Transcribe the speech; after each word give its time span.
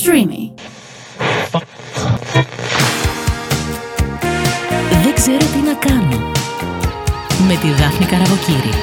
streamy. 0.00 0.52
Δεν 5.02 5.14
ξέρω 5.14 5.36
τι 5.38 5.58
να 5.66 5.74
κάνω. 5.74 6.32
Με 7.48 7.56
τη 7.56 7.68
Δάφνη 7.68 8.06
Καραβοκύρη. 8.06 8.74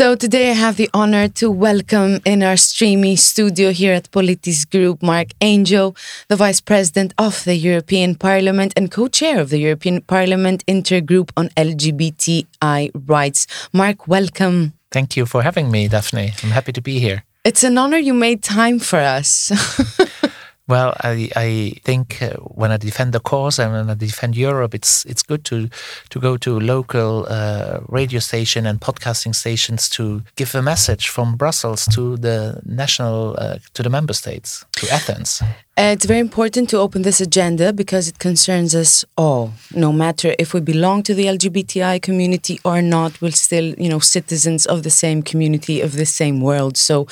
So 0.00 0.14
today 0.14 0.46
I 0.54 0.56
have 0.64 0.76
the 0.76 0.90
honor 0.94 1.26
to 1.40 1.46
welcome 1.50 2.12
in 2.24 2.38
our 2.48 2.58
streamy 2.68 3.16
studio 3.16 3.68
here 3.80 3.94
at 4.00 4.04
Politis 4.16 4.60
Group 4.72 4.96
Marc 5.02 5.28
Angel, 5.40 5.86
the 6.30 6.36
Vice 6.36 6.60
President 6.70 7.10
of 7.26 7.34
the 7.48 7.56
European 7.68 8.14
Parliament 8.14 8.70
and 8.76 8.92
co-chair 8.96 9.40
of 9.40 9.48
the 9.50 9.60
European 9.66 9.96
Parliament 10.14 10.58
Intergroup 10.74 11.28
on 11.36 11.46
LGBTI 11.68 12.80
Rights. 13.16 13.40
Marc, 13.72 13.98
welcome. 14.06 14.56
Thank 14.96 15.16
you 15.16 15.24
for 15.26 15.42
having 15.42 15.66
me, 15.74 15.88
Daphne. 15.88 16.26
I'm 16.42 16.52
happy 16.58 16.72
to 16.78 16.82
be 16.90 17.00
here. 17.00 17.27
It's 17.44 17.64
an 17.64 17.78
honor 17.78 17.98
you 17.98 18.14
made 18.14 18.42
time 18.42 18.78
for 18.78 18.98
us. 18.98 19.52
Well, 20.68 20.94
I, 21.00 21.30
I 21.34 21.72
think 21.82 22.20
uh, 22.20 22.34
when 22.34 22.70
I 22.70 22.76
defend 22.76 23.14
the 23.14 23.20
cause 23.20 23.58
and 23.58 23.72
when 23.72 23.88
I 23.88 23.94
defend 23.94 24.36
Europe, 24.36 24.74
it's 24.74 25.06
it's 25.06 25.22
good 25.22 25.42
to 25.46 25.70
to 26.10 26.20
go 26.20 26.36
to 26.36 26.60
local 26.60 27.26
uh, 27.26 27.80
radio 27.88 28.20
station 28.20 28.66
and 28.66 28.78
podcasting 28.78 29.34
stations 29.34 29.88
to 29.90 30.22
give 30.36 30.54
a 30.54 30.60
message 30.60 31.08
from 31.08 31.36
Brussels 31.36 31.86
to 31.94 32.18
the 32.18 32.60
national 32.66 33.34
uh, 33.38 33.58
to 33.72 33.82
the 33.82 33.88
member 33.88 34.12
states 34.12 34.66
to 34.72 34.92
Athens. 34.92 35.42
It's 35.80 36.06
very 36.06 36.18
important 36.18 36.68
to 36.70 36.78
open 36.78 37.02
this 37.02 37.20
agenda 37.20 37.72
because 37.72 38.08
it 38.08 38.18
concerns 38.18 38.74
us 38.74 39.04
all. 39.16 39.52
No 39.72 39.92
matter 39.92 40.34
if 40.36 40.52
we 40.52 40.58
belong 40.60 41.04
to 41.04 41.14
the 41.14 41.26
LGBTI 41.26 42.02
community 42.02 42.58
or 42.64 42.82
not, 42.82 43.22
we're 43.22 43.30
still, 43.30 43.76
you 43.78 43.88
know, 43.88 44.00
citizens 44.00 44.66
of 44.66 44.82
the 44.82 44.90
same 44.90 45.22
community, 45.22 45.80
of 45.80 45.92
the 45.92 46.04
same 46.04 46.40
world. 46.40 46.76
So 46.76 47.06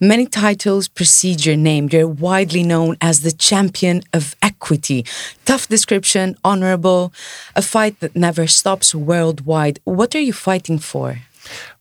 many 0.00 0.24
titles 0.24 0.88
precede 0.88 1.44
your 1.44 1.56
name. 1.56 1.90
You're 1.92 2.08
widely 2.08 2.62
known 2.62 2.96
as 3.02 3.20
the 3.20 3.32
champion 3.32 4.02
of 4.14 4.34
equity. 4.40 5.04
Tough 5.44 5.68
description, 5.68 6.38
honorable, 6.42 7.12
a 7.54 7.60
fight 7.60 8.00
that 8.00 8.16
never 8.16 8.46
stops 8.46 8.94
worldwide. 8.94 9.78
What 9.84 10.14
are 10.14 10.20
you 10.20 10.32
fighting 10.32 10.78
for? 10.78 11.18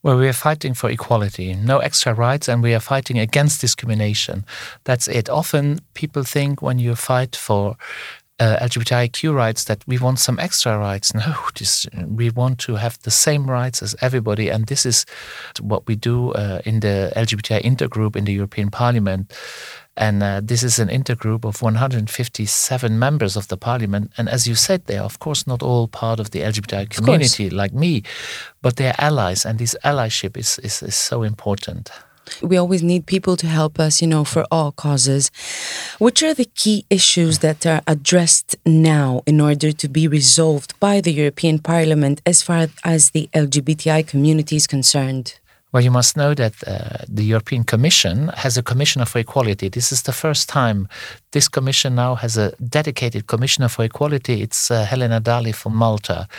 Well, 0.03 0.17
we 0.17 0.27
are 0.27 0.33
fighting 0.33 0.73
for 0.73 0.89
equality, 0.89 1.53
no 1.53 1.79
extra 1.79 2.13
rights, 2.13 2.47
and 2.47 2.63
we 2.63 2.73
are 2.73 2.79
fighting 2.79 3.19
against 3.19 3.61
discrimination. 3.61 4.45
That's 4.83 5.07
it. 5.07 5.29
Often 5.29 5.79
people 5.93 6.23
think 6.23 6.61
when 6.61 6.79
you 6.79 6.95
fight 6.95 7.35
for 7.35 7.77
uh, 8.39 8.57
LGBTIQ 8.61 9.33
rights 9.33 9.63
that 9.65 9.83
we 9.87 9.97
want 9.97 10.19
some 10.19 10.39
extra 10.39 10.77
rights. 10.77 11.13
No, 11.13 11.35
we 12.07 12.29
want 12.29 12.59
to 12.59 12.75
have 12.75 12.99
the 13.03 13.11
same 13.11 13.49
rights 13.49 13.81
as 13.81 13.95
everybody, 14.01 14.49
and 14.49 14.67
this 14.67 14.85
is 14.85 15.05
what 15.61 15.87
we 15.87 15.95
do 15.95 16.31
uh, 16.33 16.61
in 16.65 16.81
the 16.81 17.11
LGBTI 17.15 17.61
intergroup 17.63 18.15
in 18.15 18.25
the 18.25 18.33
European 18.33 18.69
Parliament. 18.69 19.33
And 19.97 20.21
uh, 20.21 20.41
this 20.43 20.61
is 20.61 20.77
an 20.77 20.89
intergroup 20.89 21.45
of 21.45 21.61
157 21.61 22.99
members 22.99 23.37
of 23.37 23.47
the 23.47 23.57
parliament. 23.57 24.11
And 24.17 24.27
as 24.27 24.45
you 24.47 24.55
said, 24.55 24.85
they 24.85 24.97
are, 24.97 25.05
of 25.05 25.19
course, 25.19 25.47
not 25.47 25.63
all 25.63 25.87
part 25.87 26.19
of 26.19 26.31
the 26.31 26.41
LGBTI 26.41 26.89
community 26.89 27.49
like 27.49 27.73
me, 27.73 28.03
but 28.61 28.75
they're 28.75 28.95
allies. 28.97 29.45
And 29.45 29.57
this 29.57 29.75
allyship 29.85 30.35
is, 30.35 30.59
is, 30.59 30.83
is 30.83 30.95
so 30.95 31.23
important. 31.23 31.91
We 32.41 32.57
always 32.57 32.83
need 32.83 33.05
people 33.05 33.37
to 33.37 33.47
help 33.47 33.79
us, 33.79 34.01
you 34.01 34.07
know, 34.07 34.23
for 34.23 34.45
all 34.51 34.71
causes. 34.71 35.31
Which 35.99 36.23
are 36.23 36.33
the 36.33 36.49
key 36.55 36.85
issues 36.89 37.39
that 37.39 37.65
are 37.65 37.81
addressed 37.87 38.55
now 38.65 39.21
in 39.25 39.39
order 39.39 39.71
to 39.71 39.87
be 39.87 40.07
resolved 40.07 40.77
by 40.79 41.01
the 41.01 41.13
European 41.13 41.59
Parliament 41.59 42.21
as 42.25 42.41
far 42.41 42.67
as 42.83 43.11
the 43.11 43.29
LGBTI 43.33 44.07
community 44.07 44.55
is 44.55 44.67
concerned? 44.67 45.39
Well, 45.75 45.83
you 45.83 45.91
must 45.91 46.15
know 46.15 46.33
that 46.33 46.53
uh, 46.65 47.03
the 47.09 47.25
European 47.25 47.65
Commission 47.65 48.29
has 48.29 48.55
a 48.57 48.63
Commissioner 48.63 49.03
for 49.03 49.19
Equality. 49.19 49.67
This 49.67 49.91
is 49.91 50.03
the 50.03 50.13
first 50.13 50.47
time 50.47 50.87
this 51.33 51.49
Commission 51.49 51.95
now 51.95 52.15
has 52.15 52.37
a 52.37 52.53
dedicated 52.61 53.27
Commissioner 53.27 53.67
for 53.67 53.83
Equality. 53.83 54.41
It's 54.41 54.71
uh, 54.71 54.85
Helena 54.85 55.19
Dalli 55.19 55.53
from 55.53 55.75
Malta. 55.75 56.29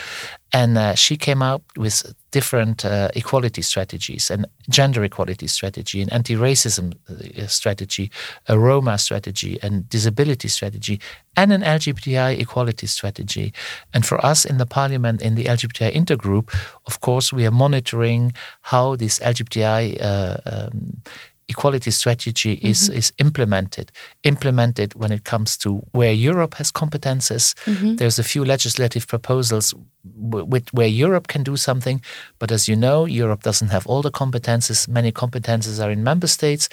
And 0.57 0.79
uh, 0.79 0.95
she 0.95 1.19
came 1.19 1.43
out 1.43 1.63
with 1.77 2.15
different 2.31 2.83
uh, 2.83 3.11
equality 3.15 3.61
strategies 3.61 4.31
and 4.31 4.47
gender 4.71 5.05
equality 5.05 5.49
strategy, 5.49 6.01
and 6.01 6.11
anti 6.11 6.35
racism 6.35 6.95
uh, 7.11 7.47
strategy, 7.47 8.11
a 8.49 8.59
Roma 8.59 8.97
strategy, 8.97 9.59
and 9.63 9.87
disability 9.91 10.49
strategy, 10.49 10.99
and 11.37 11.53
an 11.53 11.61
LGBTI 11.61 12.41
equality 12.41 12.87
strategy. 12.87 13.53
And 13.93 14.07
for 14.07 14.19
us 14.25 14.47
in 14.47 14.57
the 14.57 14.65
parliament, 14.65 15.21
in 15.21 15.35
the 15.35 15.45
LGBTI 15.45 15.93
intergroup, 15.95 16.49
of 16.87 17.03
course, 17.03 17.35
we 17.35 17.45
are 17.45 17.51
monitoring 17.51 18.33
how 18.63 18.97
this 18.97 19.19
LGBTI 19.19 20.01
uh, 20.01 20.37
um, 20.47 21.03
equality 21.49 21.91
strategy 21.91 22.55
is 22.63 22.89
mm-hmm. 22.89 22.99
is 22.99 23.13
implemented. 23.19 23.93
Implemented 24.23 24.95
when 24.95 25.13
it 25.13 25.25
comes 25.25 25.57
to 25.59 25.83
where 25.93 26.13
Europe 26.13 26.55
has 26.55 26.73
competences. 26.73 27.55
Mm-hmm. 27.65 27.97
There's 27.97 28.19
a 28.19 28.25
few 28.25 28.45
legislative 28.45 29.07
proposals 29.07 29.75
with 30.05 30.73
where 30.73 30.87
Europe 30.87 31.27
can 31.29 31.43
do 31.43 31.57
something, 31.57 32.01
but 32.39 32.53
as 32.53 32.69
you 32.69 32.77
know, 32.77 33.07
Europe 33.07 33.43
doesn't 33.43 33.69
have 33.69 33.87
all 33.87 34.03
the 34.03 34.11
competences. 34.11 34.89
Many 34.89 35.13
competences 35.13 35.83
are 35.85 35.91
in 35.91 36.03
member 36.03 36.29
states, 36.29 36.69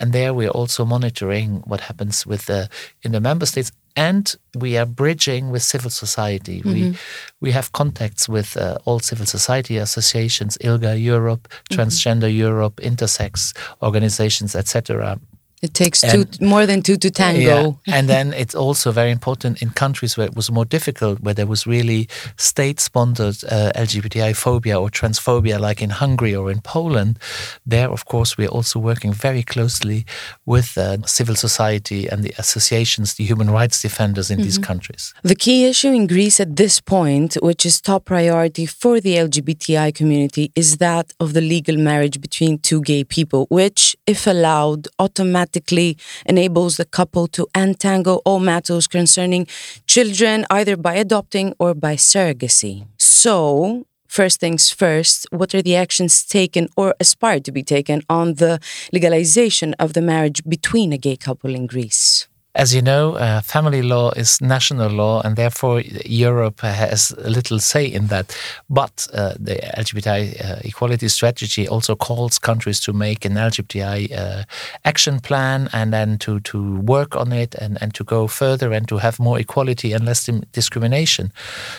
and 0.00 0.12
there 0.12 0.32
we 0.32 0.46
are 0.46 0.56
also 0.56 0.84
monitoring 0.84 1.62
what 1.66 1.80
happens 1.80 2.26
with 2.26 2.46
the 2.46 2.68
in 3.02 3.12
the 3.12 3.20
member 3.20 3.46
states 3.46 3.72
and 3.98 4.36
we 4.54 4.78
are 4.78 4.86
bridging 4.86 5.50
with 5.50 5.62
civil 5.62 5.90
society. 5.90 6.60
Mm-hmm. 6.60 6.72
We 6.72 6.96
we 7.40 7.50
have 7.52 7.72
contacts 7.72 8.28
with 8.28 8.56
uh, 8.56 8.78
all 8.84 9.00
civil 9.00 9.26
society 9.26 9.76
associations, 9.76 10.56
ILGA 10.58 10.94
Europe. 11.02 11.48
Transgender 11.70 12.30
mm-hmm. 12.30 12.46
Europe, 12.48 12.76
intersex 12.90 13.56
organizations, 13.82 14.54
etc. 14.54 15.18
It 15.60 15.74
takes 15.74 16.00
two, 16.02 16.24
more 16.40 16.66
than 16.66 16.82
two 16.82 16.96
to 16.96 17.10
tango. 17.10 17.80
Yeah. 17.84 17.94
and 17.96 18.08
then 18.08 18.32
it's 18.32 18.54
also 18.54 18.92
very 18.92 19.10
important 19.10 19.60
in 19.60 19.70
countries 19.70 20.16
where 20.16 20.26
it 20.26 20.36
was 20.36 20.50
more 20.50 20.64
difficult, 20.64 21.20
where 21.20 21.34
there 21.34 21.46
was 21.46 21.66
really 21.66 22.08
state-sponsored 22.36 23.42
uh, 23.50 23.72
LGBTI 23.74 24.36
phobia 24.36 24.80
or 24.80 24.88
transphobia, 24.88 25.58
like 25.58 25.82
in 25.82 25.90
Hungary 25.90 26.34
or 26.34 26.50
in 26.50 26.60
Poland. 26.60 27.18
There, 27.66 27.90
of 27.90 28.04
course, 28.04 28.38
we're 28.38 28.48
also 28.48 28.78
working 28.78 29.12
very 29.12 29.42
closely 29.42 30.06
with 30.46 30.78
uh, 30.78 31.02
civil 31.06 31.34
society 31.34 32.06
and 32.06 32.22
the 32.22 32.32
associations, 32.38 33.14
the 33.14 33.24
human 33.24 33.50
rights 33.50 33.82
defenders 33.82 34.30
in 34.30 34.36
mm-hmm. 34.36 34.44
these 34.44 34.58
countries. 34.58 35.12
The 35.24 35.34
key 35.34 35.66
issue 35.66 35.92
in 35.92 36.06
Greece 36.06 36.38
at 36.38 36.54
this 36.54 36.80
point, 36.80 37.34
which 37.42 37.66
is 37.66 37.80
top 37.80 38.04
priority 38.04 38.64
for 38.66 39.00
the 39.00 39.16
LGBTI 39.16 39.92
community, 39.92 40.52
is 40.54 40.76
that 40.76 41.12
of 41.18 41.32
the 41.32 41.40
legal 41.40 41.76
marriage 41.76 42.20
between 42.20 42.58
two 42.58 42.80
gay 42.82 43.02
people, 43.02 43.46
which, 43.50 43.96
if 44.06 44.26
allowed, 44.26 44.86
automatically 45.00 45.47
automatically 45.48 45.96
enables 46.26 46.76
the 46.76 46.84
couple 46.84 47.26
to 47.28 47.46
untangle 47.54 48.20
all 48.24 48.40
matters 48.40 48.86
concerning 48.86 49.46
children, 49.86 50.44
either 50.50 50.76
by 50.76 50.94
adopting 50.94 51.54
or 51.58 51.74
by 51.74 51.96
surrogacy. 51.96 52.86
So, 52.98 53.86
first 54.06 54.40
things 54.40 54.70
first, 54.70 55.26
what 55.30 55.54
are 55.54 55.62
the 55.62 55.76
actions 55.76 56.24
taken 56.24 56.68
or 56.76 56.94
aspired 57.00 57.44
to 57.44 57.52
be 57.52 57.62
taken 57.62 58.02
on 58.08 58.34
the 58.34 58.60
legalization 58.92 59.74
of 59.78 59.92
the 59.92 60.02
marriage 60.02 60.42
between 60.44 60.92
a 60.92 60.98
gay 60.98 61.16
couple 61.16 61.54
in 61.54 61.66
Greece? 61.66 62.27
As 62.58 62.74
you 62.74 62.82
know, 62.82 63.14
uh, 63.14 63.40
family 63.40 63.82
law 63.82 64.10
is 64.10 64.40
national 64.40 64.90
law, 64.90 65.22
and 65.22 65.36
therefore 65.36 65.80
Europe 66.04 66.60
has 66.62 67.14
little 67.18 67.60
say 67.60 67.86
in 67.86 68.08
that. 68.08 68.36
But 68.68 69.06
uh, 69.14 69.34
the 69.38 69.60
LGBTI 69.76 70.44
uh, 70.44 70.56
equality 70.64 71.06
strategy 71.06 71.68
also 71.68 71.94
calls 71.94 72.36
countries 72.40 72.80
to 72.80 72.92
make 72.92 73.24
an 73.24 73.34
LGBTI 73.34 74.10
uh, 74.10 74.42
action 74.84 75.20
plan 75.20 75.70
and 75.72 75.92
then 75.92 76.18
to, 76.18 76.40
to 76.40 76.80
work 76.80 77.14
on 77.14 77.32
it 77.32 77.54
and, 77.54 77.78
and 77.80 77.94
to 77.94 78.02
go 78.02 78.26
further 78.26 78.72
and 78.72 78.88
to 78.88 78.96
have 78.98 79.20
more 79.20 79.38
equality 79.38 79.92
and 79.92 80.04
less 80.04 80.28
discrimination. 80.50 81.32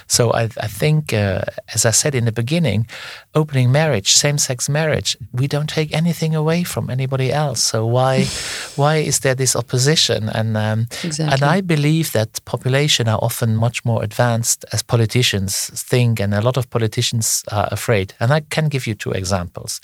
So 0.08 0.32
I, 0.32 0.44
I 0.44 0.68
think, 0.68 1.12
uh, 1.12 1.42
as 1.74 1.86
I 1.86 1.92
said 1.92 2.16
in 2.16 2.24
the 2.24 2.32
beginning, 2.32 2.88
opening 3.36 3.70
marriage, 3.70 4.14
same-sex 4.14 4.70
marriage, 4.70 5.18
we 5.34 5.46
don't 5.46 5.68
take 5.70 5.94
anything 5.94 6.36
away 6.36 6.64
from 6.64 6.90
anybody 6.90 7.34
else. 7.34 7.62
So 7.62 7.86
why 7.86 8.24
why 8.78 8.98
is 8.98 9.20
there 9.20 9.36
this 9.36 9.58
opposition? 9.58 10.30
And 10.30 10.56
um, 10.71 10.88
exactly. 11.04 11.33
and 11.33 11.44
I 11.44 11.62
believe 11.62 12.12
that 12.12 12.44
population 12.45 13.07
are 13.07 13.19
often 13.21 13.56
much 13.56 13.86
more 13.86 14.04
advanced 14.04 14.66
as 14.71 14.83
politicians 14.83 15.69
think, 15.89 16.19
and 16.19 16.33
a 16.33 16.42
lot 16.42 16.57
of 16.57 16.69
politicians 16.69 17.44
are 17.51 17.68
afraid. 17.71 18.13
And 18.19 18.31
I 18.31 18.42
can 18.42 18.69
give 18.69 18.88
you 18.88 18.95
two 18.95 19.12
examples, 19.12 19.81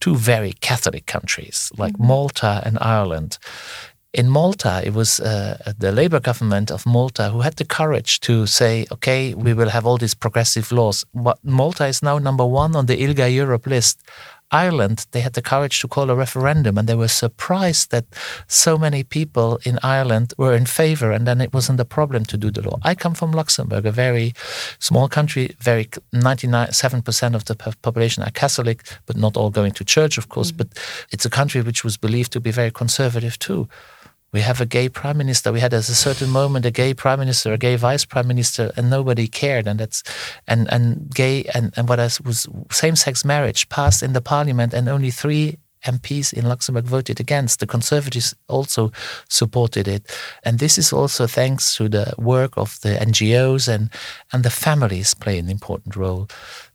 two 0.00 0.16
very 0.16 0.52
Catholic 0.60 1.06
countries 1.06 1.70
like 1.76 1.94
mm-hmm. 1.94 2.06
Malta 2.06 2.62
and 2.64 2.78
Ireland 2.80 3.38
in 4.12 4.28
Malta, 4.28 4.82
it 4.84 4.92
was 4.92 5.20
uh, 5.20 5.56
the 5.78 5.90
Labour 5.90 6.20
government 6.20 6.70
of 6.70 6.84
Malta 6.84 7.30
who 7.30 7.40
had 7.40 7.56
the 7.56 7.64
courage 7.64 8.20
to 8.20 8.46
say, 8.46 8.86
okay, 8.92 9.34
we 9.34 9.54
will 9.54 9.70
have 9.70 9.86
all 9.86 9.96
these 9.96 10.14
progressive 10.14 10.70
laws. 10.70 11.04
But 11.14 11.38
Malta 11.42 11.86
is 11.86 12.02
now 12.02 12.18
number 12.18 12.44
one 12.44 12.76
on 12.76 12.86
the 12.86 12.96
ILGA 12.96 13.32
Europe 13.34 13.66
list. 13.66 14.02
Ireland, 14.52 15.06
they 15.12 15.20
had 15.20 15.32
the 15.32 15.42
courage 15.42 15.80
to 15.80 15.88
call 15.88 16.10
a 16.10 16.14
referendum 16.14 16.76
and 16.76 16.86
they 16.88 16.94
were 16.94 17.08
surprised 17.08 17.90
that 17.90 18.04
so 18.46 18.76
many 18.76 19.02
people 19.02 19.58
in 19.64 19.78
Ireland 19.82 20.34
were 20.36 20.54
in 20.54 20.66
favor 20.66 21.10
and 21.10 21.26
then 21.26 21.40
it 21.40 21.54
wasn't 21.54 21.80
a 21.80 21.86
problem 21.86 22.24
to 22.26 22.36
do 22.36 22.50
the 22.50 22.62
law. 22.62 22.78
I 22.82 22.94
come 22.94 23.14
from 23.14 23.32
Luxembourg, 23.32 23.86
a 23.86 23.92
very 23.92 24.34
small 24.78 25.08
country, 25.08 25.56
very 25.58 25.86
97% 26.14 27.34
of 27.34 27.46
the 27.46 27.54
population 27.82 28.22
are 28.22 28.30
Catholic, 28.30 28.84
but 29.06 29.16
not 29.16 29.36
all 29.36 29.50
going 29.50 29.72
to 29.72 29.84
church, 29.84 30.18
of 30.18 30.28
course, 30.28 30.52
mm. 30.52 30.58
but 30.58 30.68
it's 31.10 31.24
a 31.24 31.30
country 31.30 31.62
which 31.62 31.82
was 31.82 31.96
believed 31.96 32.32
to 32.32 32.40
be 32.40 32.50
very 32.50 32.70
conservative 32.70 33.38
too 33.38 33.68
we 34.32 34.40
have 34.40 34.60
a 34.60 34.66
gay 34.66 34.88
prime 34.88 35.18
minister. 35.18 35.52
We 35.52 35.60
had 35.60 35.74
at 35.74 35.88
a 35.88 35.94
certain 35.94 36.30
moment 36.30 36.64
a 36.66 36.70
gay 36.70 36.94
prime 36.94 37.18
minister, 37.18 37.52
a 37.52 37.58
gay 37.58 37.76
vice 37.76 38.04
prime 38.04 38.26
minister, 38.26 38.72
and 38.76 38.88
nobody 38.88 39.28
cared. 39.28 39.66
And 39.66 39.78
that's 39.78 40.02
and 40.48 40.72
and 40.72 41.10
gay 41.14 41.44
and 41.54 41.72
and 41.76 41.88
what 41.88 41.98
was 42.24 42.48
same 42.70 42.96
sex 42.96 43.24
marriage 43.24 43.68
passed 43.68 44.02
in 44.02 44.12
the 44.12 44.22
parliament, 44.22 44.72
and 44.72 44.88
only 44.88 45.10
three 45.10 45.58
MPs 45.84 46.32
in 46.32 46.46
Luxembourg 46.46 46.84
voted 46.84 47.20
against. 47.20 47.60
The 47.60 47.66
Conservatives 47.66 48.34
also 48.48 48.92
supported 49.28 49.88
it. 49.88 50.10
And 50.44 50.58
this 50.58 50.78
is 50.78 50.92
also 50.92 51.26
thanks 51.26 51.76
to 51.76 51.88
the 51.88 52.14
work 52.18 52.56
of 52.56 52.80
the 52.80 52.90
NGOs 52.90 53.68
and, 53.68 53.90
and 54.32 54.44
the 54.44 54.50
families 54.50 55.14
play 55.14 55.38
an 55.38 55.50
important 55.50 55.96
role. 55.96 56.28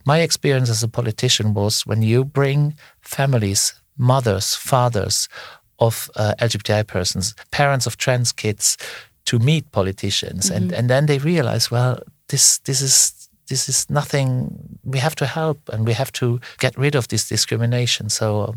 My 0.06 0.20
experience 0.20 0.70
as 0.70 0.84
a 0.84 0.88
politician 0.88 1.54
was 1.54 1.86
when 1.86 2.02
you 2.02 2.26
bring 2.26 2.76
families, 3.02 3.74
mothers, 3.98 4.56
fathers 4.56 5.28
of 5.80 6.10
uh, 6.16 6.34
LGBTI 6.40 6.88
persons, 6.88 7.36
parents 7.52 7.86
of 7.86 7.98
trans 7.98 8.32
kids, 8.32 8.78
to 9.26 9.40
meet 9.40 9.72
politicians, 9.72 10.46
mm-hmm. 10.46 10.56
and 10.56 10.74
and 10.74 10.90
then 10.90 11.06
they 11.06 11.18
realize, 11.20 11.70
well, 11.72 12.00
this 12.28 12.60
this 12.60 12.82
is 12.82 13.30
this 13.48 13.70
is 13.70 13.90
nothing. 13.90 14.80
We 14.84 15.00
have 15.00 15.16
to 15.16 15.26
help, 15.26 15.58
and 15.70 15.88
we 15.88 15.94
have 15.94 16.12
to 16.14 16.40
get 16.60 16.78
rid 16.78 16.96
of 16.96 17.08
this 17.08 17.30
discrimination. 17.30 18.10
So, 18.10 18.42
uh, 18.42 18.54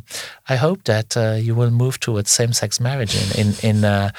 I 0.48 0.56
hope 0.56 0.84
that 0.84 1.16
uh, 1.16 1.38
you 1.40 1.54
will 1.54 1.70
move 1.70 1.98
towards 1.98 2.30
same-sex 2.30 2.80
marriage 2.80 3.14
in 3.14 3.46
in 3.46 3.54
in, 3.62 3.84
uh, 3.84 4.10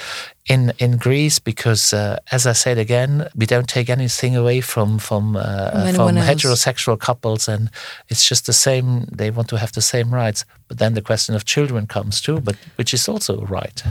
in 0.46 0.74
in 0.80 0.98
Greece 0.98 1.40
because, 1.40 1.94
uh, 1.94 2.18
as 2.32 2.46
I 2.46 2.54
said 2.54 2.78
again, 2.78 3.28
we 3.36 3.46
don't 3.46 3.68
take 3.68 3.90
anything 3.90 4.36
away 4.36 4.62
from 4.62 5.00
from 5.00 5.36
uh, 5.36 5.92
from 5.94 6.16
heterosexual 6.16 6.98
couples, 6.98 7.48
and 7.48 7.70
it's 8.10 8.28
just 8.28 8.46
the 8.46 8.54
same. 8.54 9.06
They 9.12 9.32
want 9.32 9.50
to 9.50 9.58
have 9.58 9.72
the 9.72 9.82
same 9.82 10.14
rights, 10.14 10.46
but 10.68 10.78
then 10.78 10.94
the 10.94 11.02
question 11.02 11.36
of 11.36 11.44
children 11.44 11.86
comes 11.86 12.22
too, 12.22 12.40
but 12.40 12.56
which 12.78 12.94
is 12.94 13.08
also 13.10 13.42
a 13.42 13.46
right. 13.46 13.84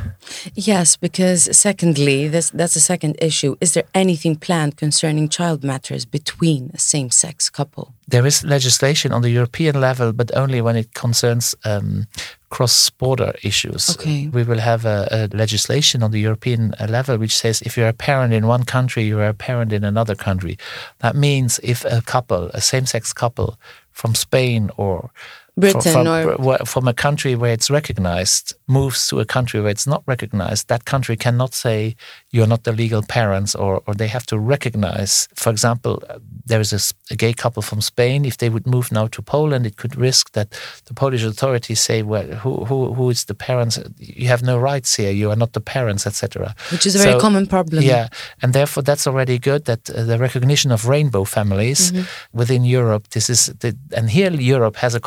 Yes, 0.55 0.97
because 0.97 1.57
secondly, 1.57 2.27
this, 2.29 2.51
that's 2.51 2.77
a 2.77 2.81
second 2.81 3.17
issue. 3.21 3.57
Is 3.61 3.75
there 3.75 3.85
anything 3.95 4.37
planned 4.37 4.77
concerning 4.77 5.29
child 5.29 5.63
matters 5.63 6.05
between 6.05 6.71
a 6.75 6.79
same-sex 6.79 7.51
couple? 7.51 7.95
There 8.11 8.27
is 8.27 8.45
legislation 8.45 9.13
on 9.13 9.23
the 9.23 9.31
European 9.31 9.81
level, 9.81 10.13
but 10.13 10.35
only 10.37 10.61
when 10.61 10.77
it 10.77 10.95
concerns 10.95 11.55
um, 11.65 12.07
cross-border 12.51 13.33
issues. 13.43 13.91
Okay. 13.91 14.27
We 14.29 14.43
will 14.43 14.59
have 14.59 14.85
a, 14.85 15.09
a, 15.11 15.37
legislation 15.37 16.03
on 16.03 16.11
the 16.11 16.19
European 16.19 16.75
level 16.89 17.17
which 17.17 17.37
says 17.37 17.63
if 17.63 17.77
you're 17.77 17.89
a 17.89 17.93
parent 17.93 18.35
in 18.35 18.47
one 18.47 18.65
country, 18.65 19.05
you're 19.05 19.29
a 19.29 19.35
parent 19.35 19.73
in 19.73 19.85
another 19.85 20.17
country. 20.17 20.59
That 20.99 21.15
means 21.15 21.61
if 21.63 21.85
a 21.85 22.03
couple, 22.03 22.51
a 22.53 22.61
same-sex 22.61 23.13
couple 23.13 23.59
from 23.93 24.15
Spain 24.15 24.71
or 24.77 25.11
Britain 25.61 25.93
from, 25.93 26.47
or 26.47 26.59
from 26.65 26.89
a 26.89 26.95
country 26.95 27.35
where 27.35 27.53
it's 27.53 27.71
recognized 27.71 28.55
moves 28.67 29.09
to 29.09 29.21
a 29.21 29.25
country 29.25 29.61
where 29.61 29.71
it's 29.71 29.87
not 29.87 30.03
recognized, 30.07 30.69
that 30.69 30.85
country 30.85 31.17
cannot 31.17 31.55
say 31.55 31.97
you're 32.31 32.47
not 32.47 32.65
the 32.65 32.73
legal 32.73 33.03
parents, 33.03 33.55
or 33.55 33.83
or 33.87 33.95
they 33.95 34.09
have 34.09 34.27
to 34.27 34.39
recognize. 34.39 35.29
For 35.35 35.51
example, 35.51 36.03
there 36.47 36.61
is 36.61 36.73
a, 36.73 36.81
a, 37.13 37.17
gay 37.17 37.33
couple 37.33 37.63
from 37.63 37.81
Spain. 37.81 38.25
If 38.25 38.37
they 38.37 38.49
would 38.49 38.67
move 38.67 38.93
now 38.93 39.09
to 39.09 39.23
Poland, 39.23 39.67
it 39.67 39.77
could 39.77 39.97
risk 39.97 40.33
that 40.33 40.49
the 40.87 40.95
Polish 40.95 41.25
authorities 41.25 41.81
say, 41.81 42.03
"Well, 42.03 42.29
who 42.43 42.65
who 42.65 42.95
who 42.95 43.11
is 43.11 43.25
the 43.25 43.35
parents? 43.35 43.79
You 43.99 44.29
have 44.29 44.43
no 44.43 44.59
rights 44.59 44.97
here. 44.97 45.11
You 45.11 45.31
are 45.31 45.37
not 45.37 45.53
the 45.53 45.61
parents, 45.61 46.07
etc." 46.07 46.55
Which 46.71 46.87
is 46.87 46.95
a 46.95 46.99
very 46.99 47.13
so, 47.13 47.21
common 47.21 47.47
problem. 47.47 47.83
Yeah, 47.83 48.09
and 48.43 48.53
therefore 48.53 48.83
that's 48.83 49.07
already 49.07 49.39
good. 49.39 49.65
That 49.65 49.91
uh, 49.91 50.05
the 50.05 50.19
recognition 50.19 50.73
of 50.73 50.89
rainbow 50.89 51.25
families 51.25 51.93
mm-hmm. 51.93 52.39
within 52.39 52.65
Europe. 52.65 53.09
This 53.11 53.29
is 53.29 53.47
the, 53.61 53.77
and 53.97 54.11
here 54.11 54.31
Europe 54.31 54.77
has 54.77 54.95
a 54.95 55.01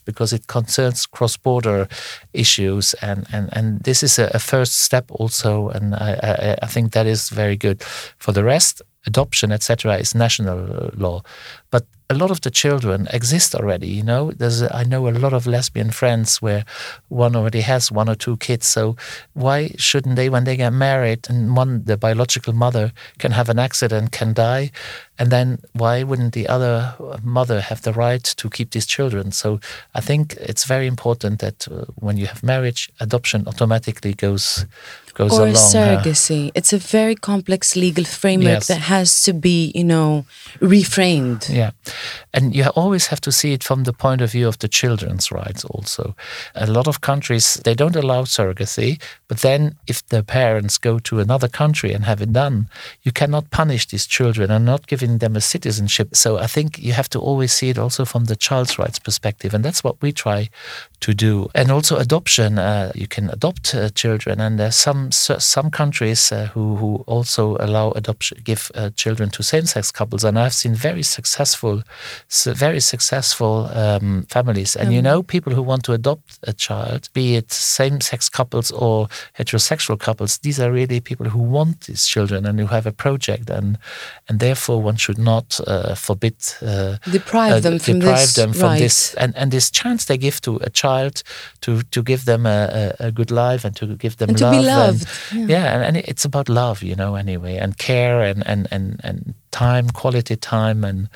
because 0.00 0.32
it 0.32 0.46
concerns 0.46 1.06
cross-border 1.06 1.88
issues, 2.32 2.94
and 3.02 3.26
and 3.32 3.48
and 3.52 3.80
this 3.84 4.02
is 4.02 4.18
a, 4.18 4.30
a 4.34 4.38
first 4.38 4.80
step 4.82 5.04
also, 5.10 5.68
and 5.68 5.94
I, 5.94 6.18
I 6.22 6.58
I 6.62 6.66
think 6.66 6.92
that 6.92 7.06
is 7.06 7.30
very 7.30 7.56
good. 7.56 7.82
For 8.18 8.32
the 8.32 8.44
rest, 8.44 8.82
adoption, 9.06 9.52
etc., 9.52 9.96
is 9.96 10.14
national 10.14 10.90
law. 10.96 11.22
But 11.70 11.84
a 12.10 12.14
lot 12.14 12.30
of 12.30 12.42
the 12.42 12.50
children 12.50 13.08
exist 13.12 13.54
already. 13.54 13.88
You 13.88 14.02
know, 14.02 14.30
there's 14.30 14.60
a, 14.60 14.74
I 14.74 14.84
know 14.84 15.08
a 15.08 15.10
lot 15.10 15.32
of 15.32 15.46
lesbian 15.46 15.90
friends 15.90 16.42
where 16.42 16.64
one 17.08 17.34
already 17.34 17.62
has 17.62 17.90
one 17.90 18.10
or 18.10 18.14
two 18.14 18.36
kids. 18.36 18.66
So 18.66 18.96
why 19.32 19.70
shouldn't 19.78 20.16
they, 20.16 20.28
when 20.28 20.44
they 20.44 20.56
get 20.56 20.72
married, 20.72 21.26
and 21.30 21.56
one 21.56 21.84
the 21.84 21.96
biological 21.96 22.52
mother 22.52 22.92
can 23.18 23.32
have 23.32 23.48
an 23.48 23.58
accident, 23.58 24.12
can 24.12 24.34
die, 24.34 24.70
and 25.18 25.30
then 25.30 25.58
why 25.72 26.02
wouldn't 26.02 26.34
the 26.34 26.46
other 26.48 26.94
mother 27.22 27.60
have 27.60 27.82
the 27.82 27.92
right 27.92 28.22
to 28.22 28.50
keep 28.50 28.70
these 28.72 28.86
children? 28.86 29.32
So 29.32 29.60
I 29.94 30.00
think 30.00 30.34
it's 30.34 30.64
very 30.64 30.86
important 30.86 31.40
that 31.40 31.66
uh, 31.68 31.86
when 31.94 32.18
you 32.18 32.26
have 32.26 32.42
marriage, 32.42 32.90
adoption 33.00 33.44
automatically 33.46 34.12
goes 34.12 34.66
goes 35.14 35.32
or 35.32 35.42
along. 35.42 35.54
surrogacy. 35.54 36.48
Uh, 36.48 36.52
it's 36.54 36.72
a 36.72 36.78
very 36.78 37.14
complex 37.14 37.76
legal 37.76 38.04
framework 38.04 38.46
yes. 38.46 38.66
that 38.66 38.80
has 38.80 39.22
to 39.22 39.32
be, 39.32 39.72
you 39.74 39.84
know, 39.84 40.24
reframed. 40.60 41.48
Yeah, 41.48 41.70
and 42.32 42.54
you 42.54 42.64
always 42.76 43.06
have 43.06 43.20
to 43.22 43.32
see 43.32 43.52
it 43.52 43.64
from 43.64 43.84
the 43.84 43.92
point 43.92 44.20
of 44.20 44.32
view 44.32 44.48
of 44.48 44.58
the 44.58 44.68
children's 44.68 45.30
rights. 45.30 45.64
Also, 45.64 46.14
a 46.54 46.66
lot 46.66 46.86
of 46.86 47.00
countries 47.00 47.54
they 47.64 47.74
don't 47.74 47.96
allow 47.96 48.24
surrogacy, 48.24 49.00
but 49.28 49.38
then 49.38 49.76
if 49.86 50.06
the 50.08 50.22
parents 50.22 50.78
go 50.78 50.98
to 50.98 51.20
another 51.20 51.48
country 51.48 51.92
and 51.92 52.04
have 52.04 52.20
it 52.20 52.32
done, 52.32 52.68
you 53.02 53.12
cannot 53.12 53.50
punish 53.50 53.86
these 53.86 54.06
children 54.06 54.50
and 54.50 54.64
not 54.64 54.86
giving 54.86 55.18
them 55.18 55.36
a 55.36 55.40
citizenship. 55.40 56.16
So 56.16 56.38
I 56.38 56.46
think 56.46 56.78
you 56.78 56.92
have 56.92 57.08
to 57.10 57.20
always 57.20 57.52
see 57.52 57.70
it 57.70 57.78
also 57.78 58.04
from 58.04 58.24
the 58.24 58.36
child's 58.36 58.78
rights 58.78 58.98
perspective, 58.98 59.54
and 59.54 59.64
that's 59.64 59.84
what 59.84 60.00
we 60.02 60.12
try 60.12 60.48
to 61.00 61.14
do. 61.14 61.48
And 61.54 61.70
also 61.70 61.96
adoption, 61.96 62.58
uh, 62.58 62.92
you 62.94 63.06
can 63.06 63.30
adopt 63.30 63.74
uh, 63.74 63.88
children, 63.90 64.40
and 64.40 64.58
there's 64.58 64.76
some 64.76 65.03
some 65.12 65.70
countries 65.70 66.32
uh, 66.32 66.46
who 66.54 66.76
who 66.76 67.04
also 67.06 67.56
allow 67.60 67.90
adoption, 67.92 68.38
give 68.44 68.70
uh, 68.74 68.90
children 68.96 69.30
to 69.30 69.42
same-sex 69.42 69.92
couples, 69.92 70.24
and 70.24 70.38
I've 70.38 70.54
seen 70.54 70.74
very 70.74 71.02
successful, 71.02 71.82
very 72.44 72.80
successful 72.80 73.68
um, 73.72 74.26
families. 74.28 74.76
And 74.76 74.92
you 74.92 75.02
know, 75.02 75.22
people 75.22 75.52
who 75.54 75.62
want 75.62 75.84
to 75.84 75.92
adopt 75.92 76.38
a 76.42 76.52
child, 76.52 77.08
be 77.12 77.36
it 77.36 77.52
same-sex 77.52 78.28
couples 78.28 78.70
or 78.72 79.08
heterosexual 79.38 79.98
couples, 79.98 80.38
these 80.38 80.60
are 80.60 80.72
really 80.72 81.00
people 81.00 81.28
who 81.28 81.38
want 81.38 81.82
these 81.82 82.06
children 82.06 82.46
and 82.46 82.60
who 82.60 82.66
have 82.66 82.86
a 82.86 82.92
project, 82.92 83.50
and 83.50 83.78
and 84.28 84.40
therefore 84.40 84.82
one 84.82 84.96
should 84.96 85.18
not 85.18 85.60
uh, 85.66 85.94
forbid 85.94 86.36
uh, 86.62 86.96
deprive 87.10 87.62
them 87.62 87.78
from 87.78 87.98
deprive 87.98 88.18
this 88.18 88.34
them 88.34 88.52
from 88.52 88.70
right. 88.70 88.78
this 88.78 89.14
and 89.14 89.36
and 89.36 89.50
this 89.50 89.70
chance 89.70 90.04
they 90.04 90.18
give 90.18 90.40
to 90.40 90.56
a 90.62 90.70
child 90.70 91.22
to 91.60 91.82
to 91.90 92.02
give 92.02 92.24
them 92.24 92.46
a, 92.46 92.92
a, 92.98 93.06
a 93.06 93.12
good 93.12 93.30
life 93.30 93.64
and 93.64 93.76
to 93.76 93.86
give 93.96 94.16
them 94.16 94.30
and 94.30 94.40
love 94.40 94.54
to 94.54 94.60
be 94.60 94.66
loved. 94.98 95.32
And, 95.32 95.50
yeah, 95.50 95.56
yeah 95.56 95.74
and, 95.74 95.96
and, 95.96 96.08
it's 96.08 96.24
about 96.24 96.48
love, 96.48 96.82
you 96.82 96.94
know, 96.94 97.14
anyway, 97.14 97.56
and 97.56 97.76
care 97.78 98.20
and 98.22 98.46
and 98.46 98.68
and, 98.70 99.00
and 99.02 99.34
time, 99.50 99.90
quality 99.90 100.36
time, 100.36 100.84
and 100.84 101.08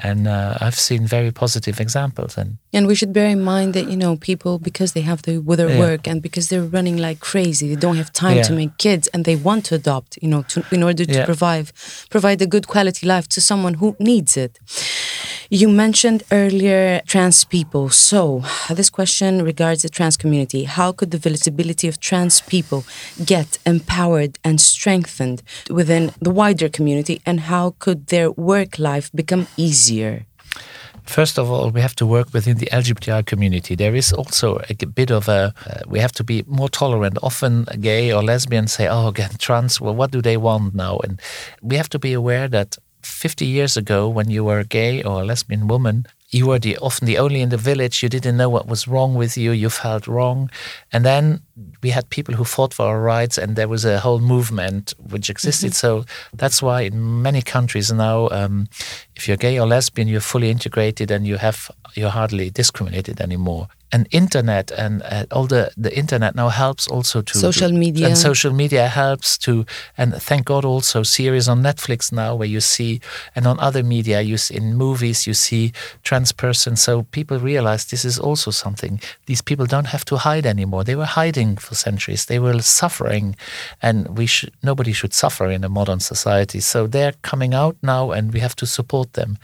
and 0.00 0.28
uh, 0.28 0.56
I've 0.60 0.78
seen 0.78 1.06
very 1.06 1.30
positive 1.32 1.80
examples. 1.80 2.38
And 2.38 2.58
and 2.72 2.86
we 2.86 2.94
should 2.94 3.12
bear 3.12 3.26
in 3.26 3.42
mind 3.42 3.74
that 3.74 3.88
you 3.88 3.96
know 3.96 4.16
people 4.16 4.58
because 4.58 4.92
they 4.92 5.00
have 5.00 5.22
the 5.22 5.38
with 5.38 5.58
their 5.58 5.70
yeah. 5.70 5.78
work 5.78 6.06
and 6.06 6.22
because 6.22 6.48
they're 6.48 6.62
running 6.62 6.96
like 6.96 7.20
crazy, 7.20 7.68
they 7.68 7.80
don't 7.80 7.96
have 7.96 8.12
time 8.12 8.36
yeah. 8.36 8.42
to 8.44 8.52
make 8.52 8.76
kids, 8.78 9.08
and 9.08 9.24
they 9.24 9.36
want 9.36 9.64
to 9.66 9.74
adopt, 9.74 10.18
you 10.22 10.28
know, 10.28 10.42
to, 10.42 10.64
in 10.70 10.82
order 10.82 11.04
to 11.04 11.12
yeah. 11.12 11.24
provide 11.24 11.72
provide 12.10 12.40
a 12.42 12.46
good 12.46 12.66
quality 12.66 13.06
life 13.06 13.28
to 13.28 13.40
someone 13.40 13.74
who 13.74 13.96
needs 13.98 14.36
it. 14.36 14.58
You 15.50 15.70
mentioned 15.70 16.24
earlier 16.30 17.00
trans 17.06 17.42
people. 17.44 17.88
So, 17.88 18.44
this 18.68 18.90
question 18.90 19.42
regards 19.42 19.80
the 19.80 19.88
trans 19.88 20.18
community. 20.18 20.64
How 20.64 20.92
could 20.92 21.10
the 21.10 21.16
visibility 21.16 21.88
of 21.88 21.98
trans 22.00 22.42
people 22.42 22.84
get 23.24 23.58
empowered 23.64 24.38
and 24.44 24.60
strengthened 24.60 25.42
within 25.70 26.12
the 26.20 26.30
wider 26.30 26.68
community, 26.68 27.22
and 27.24 27.40
how 27.40 27.76
could 27.78 28.08
their 28.08 28.30
work 28.30 28.78
life 28.78 29.10
become 29.14 29.46
easier? 29.56 30.26
First 31.04 31.38
of 31.38 31.50
all, 31.50 31.70
we 31.70 31.80
have 31.80 31.94
to 31.94 32.06
work 32.06 32.34
within 32.34 32.58
the 32.58 32.66
LGBTI 32.66 33.24
community. 33.24 33.74
There 33.74 33.94
is 33.94 34.12
also 34.12 34.60
a 34.68 34.74
bit 34.74 35.10
of 35.10 35.28
a, 35.28 35.54
uh, 35.66 35.80
we 35.86 35.98
have 36.00 36.12
to 36.12 36.24
be 36.24 36.44
more 36.46 36.68
tolerant. 36.68 37.16
Often 37.22 37.64
gay 37.80 38.12
or 38.12 38.22
lesbian 38.22 38.66
say, 38.66 38.86
oh, 38.86 39.08
again, 39.08 39.30
trans, 39.38 39.80
well, 39.80 39.94
what 39.94 40.10
do 40.10 40.20
they 40.20 40.36
want 40.36 40.74
now? 40.74 40.98
And 40.98 41.18
we 41.62 41.76
have 41.76 41.88
to 41.88 41.98
be 41.98 42.12
aware 42.12 42.48
that 42.48 42.76
50 43.02 43.46
years 43.46 43.76
ago, 43.76 44.08
when 44.08 44.30
you 44.30 44.44
were 44.44 44.58
a 44.58 44.64
gay 44.64 45.02
or 45.02 45.22
a 45.22 45.24
lesbian 45.24 45.68
woman, 45.68 46.06
you 46.30 46.46
were 46.46 46.58
the, 46.58 46.76
often 46.78 47.06
the 47.06 47.18
only 47.18 47.40
in 47.40 47.48
the 47.48 47.56
village. 47.56 48.02
You 48.02 48.08
didn't 48.08 48.36
know 48.36 48.50
what 48.50 48.66
was 48.66 48.86
wrong 48.86 49.14
with 49.14 49.36
you. 49.38 49.52
You 49.52 49.70
felt 49.70 50.06
wrong. 50.06 50.50
And 50.92 51.04
then 51.04 51.40
we 51.82 51.90
had 51.90 52.10
people 52.10 52.34
who 52.34 52.44
fought 52.44 52.74
for 52.74 52.86
our 52.86 53.00
rights, 53.00 53.38
and 53.38 53.56
there 53.56 53.68
was 53.68 53.84
a 53.84 54.00
whole 54.00 54.20
movement 54.20 54.92
which 54.98 55.30
existed. 55.30 55.72
Mm-hmm. 55.72 56.02
So 56.02 56.04
that's 56.34 56.62
why 56.62 56.82
in 56.82 57.22
many 57.22 57.40
countries 57.40 57.90
now, 57.90 58.28
um, 58.30 58.68
if 59.16 59.26
you're 59.26 59.38
gay 59.38 59.58
or 59.58 59.66
lesbian, 59.66 60.08
you're 60.08 60.20
fully 60.20 60.50
integrated 60.50 61.10
and 61.10 61.26
you 61.26 61.36
have 61.36 61.70
you're 61.94 62.10
hardly 62.10 62.50
discriminated 62.50 63.20
anymore 63.20 63.68
and 63.92 64.06
internet 64.10 64.70
and 64.70 65.02
uh, 65.02 65.24
all 65.30 65.46
the 65.46 65.70
the 65.76 65.96
internet 65.96 66.34
now 66.34 66.48
helps 66.48 66.88
also 66.88 67.22
to 67.22 67.38
social 67.38 67.72
media. 67.72 68.06
And 68.08 68.18
social 68.18 68.52
media 68.52 68.88
helps 68.88 69.38
to 69.38 69.64
and 69.96 70.14
thank 70.14 70.46
God 70.46 70.64
also 70.64 71.02
series 71.02 71.48
on 71.48 71.62
Netflix 71.62 72.12
now 72.12 72.34
where 72.34 72.48
you 72.48 72.60
see 72.60 73.00
and 73.34 73.46
on 73.46 73.58
other 73.60 73.82
media 73.82 74.20
you 74.20 74.36
see, 74.36 74.56
in 74.56 74.74
movies 74.74 75.26
you 75.26 75.34
see 75.34 75.72
trans 76.02 76.32
persons. 76.32 76.82
So 76.82 77.02
people 77.10 77.38
realize 77.38 77.86
this 77.86 78.04
is 78.04 78.18
also 78.18 78.50
something. 78.50 79.00
These 79.26 79.42
people 79.42 79.66
don't 79.66 79.86
have 79.86 80.04
to 80.06 80.16
hide 80.16 80.46
anymore. 80.46 80.84
They 80.84 80.96
were 80.96 81.04
hiding 81.04 81.56
for 81.56 81.74
centuries. 81.74 82.26
They 82.26 82.38
were 82.38 82.60
suffering. 82.60 83.36
And 83.82 84.18
we 84.18 84.26
should 84.26 84.52
nobody 84.62 84.92
should 84.92 85.14
suffer 85.14 85.46
in 85.50 85.64
a 85.64 85.68
modern 85.68 86.00
society. 86.00 86.60
So 86.60 86.86
they're 86.86 87.14
coming 87.22 87.54
out 87.54 87.76
now 87.82 88.10
and 88.10 88.32
we 88.32 88.40
have 88.40 88.56
to 88.56 88.66
support 88.66 89.12
them 89.14 89.38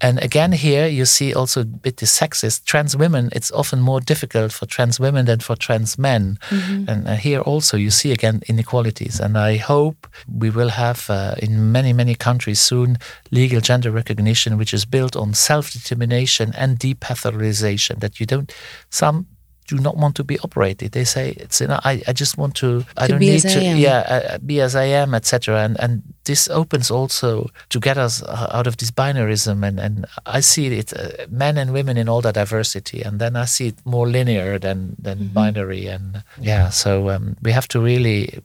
and 0.00 0.22
again, 0.22 0.52
here 0.52 0.86
you 0.86 1.04
see 1.04 1.34
also 1.34 1.62
a 1.62 1.64
bit 1.64 1.96
the 1.96 2.06
sexist. 2.06 2.64
Trans 2.64 2.96
women, 2.96 3.30
it's 3.32 3.50
often 3.52 3.80
more 3.80 4.00
difficult 4.00 4.52
for 4.52 4.66
trans 4.66 5.00
women 5.00 5.26
than 5.26 5.40
for 5.40 5.56
trans 5.56 5.98
men. 5.98 6.38
Mm-hmm. 6.50 6.88
And 6.88 7.08
uh, 7.08 7.14
here 7.14 7.40
also 7.40 7.76
you 7.76 7.90
see 7.90 8.12
again 8.12 8.42
inequalities. 8.48 9.20
And 9.20 9.38
I 9.38 9.56
hope 9.56 10.06
we 10.28 10.50
will 10.50 10.70
have 10.70 11.08
uh, 11.08 11.34
in 11.38 11.72
many, 11.72 11.92
many 11.92 12.14
countries 12.14 12.60
soon 12.60 12.98
legal 13.30 13.60
gender 13.60 13.90
recognition, 13.90 14.58
which 14.58 14.74
is 14.74 14.84
built 14.84 15.16
on 15.16 15.34
self 15.34 15.72
determination 15.72 16.52
and 16.56 16.78
depathologization. 16.78 18.00
That 18.00 18.20
you 18.20 18.26
don't, 18.26 18.52
some 18.90 19.26
do 19.66 19.78
not 19.78 19.96
want 19.96 20.14
to 20.16 20.24
be 20.24 20.38
operated. 20.40 20.92
They 20.92 21.04
say 21.04 21.30
it's 21.36 21.60
you 21.60 21.66
know 21.66 21.80
I, 21.84 22.02
I 22.06 22.12
just 22.12 22.38
want 22.38 22.54
to, 22.56 22.82
to 22.82 22.86
I 22.96 23.06
don't 23.06 23.20
need 23.20 23.40
to 23.42 23.60
yeah 23.60 24.32
uh, 24.34 24.38
be 24.38 24.60
as 24.60 24.74
I 24.74 24.84
am 24.84 25.14
etc. 25.14 25.62
And 25.64 25.78
and 25.80 26.02
this 26.24 26.48
opens 26.48 26.90
also 26.90 27.50
to 27.70 27.80
get 27.80 27.96
us 27.96 28.22
uh, 28.22 28.48
out 28.52 28.66
of 28.66 28.76
this 28.76 28.90
binarism 28.90 29.66
and 29.66 29.80
and 29.80 30.06
I 30.26 30.40
see 30.40 30.66
it 30.66 30.92
uh, 30.92 31.26
men 31.30 31.58
and 31.58 31.72
women 31.72 31.96
in 31.96 32.08
all 32.08 32.20
that 32.22 32.34
diversity 32.34 33.02
and 33.02 33.18
then 33.18 33.36
I 33.36 33.44
see 33.46 33.68
it 33.68 33.78
more 33.84 34.06
linear 34.06 34.58
than 34.58 34.96
than 34.98 35.18
mm-hmm. 35.18 35.34
binary 35.34 35.86
and 35.86 36.22
yeah 36.40 36.70
so 36.70 37.10
um, 37.10 37.36
we 37.42 37.52
have 37.52 37.68
to 37.68 37.80
really 37.80 38.40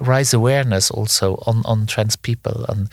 raise 0.00 0.32
awareness 0.32 0.90
also 0.90 1.42
on, 1.46 1.62
on 1.64 1.86
trans 1.86 2.16
people 2.16 2.64
and 2.68 2.88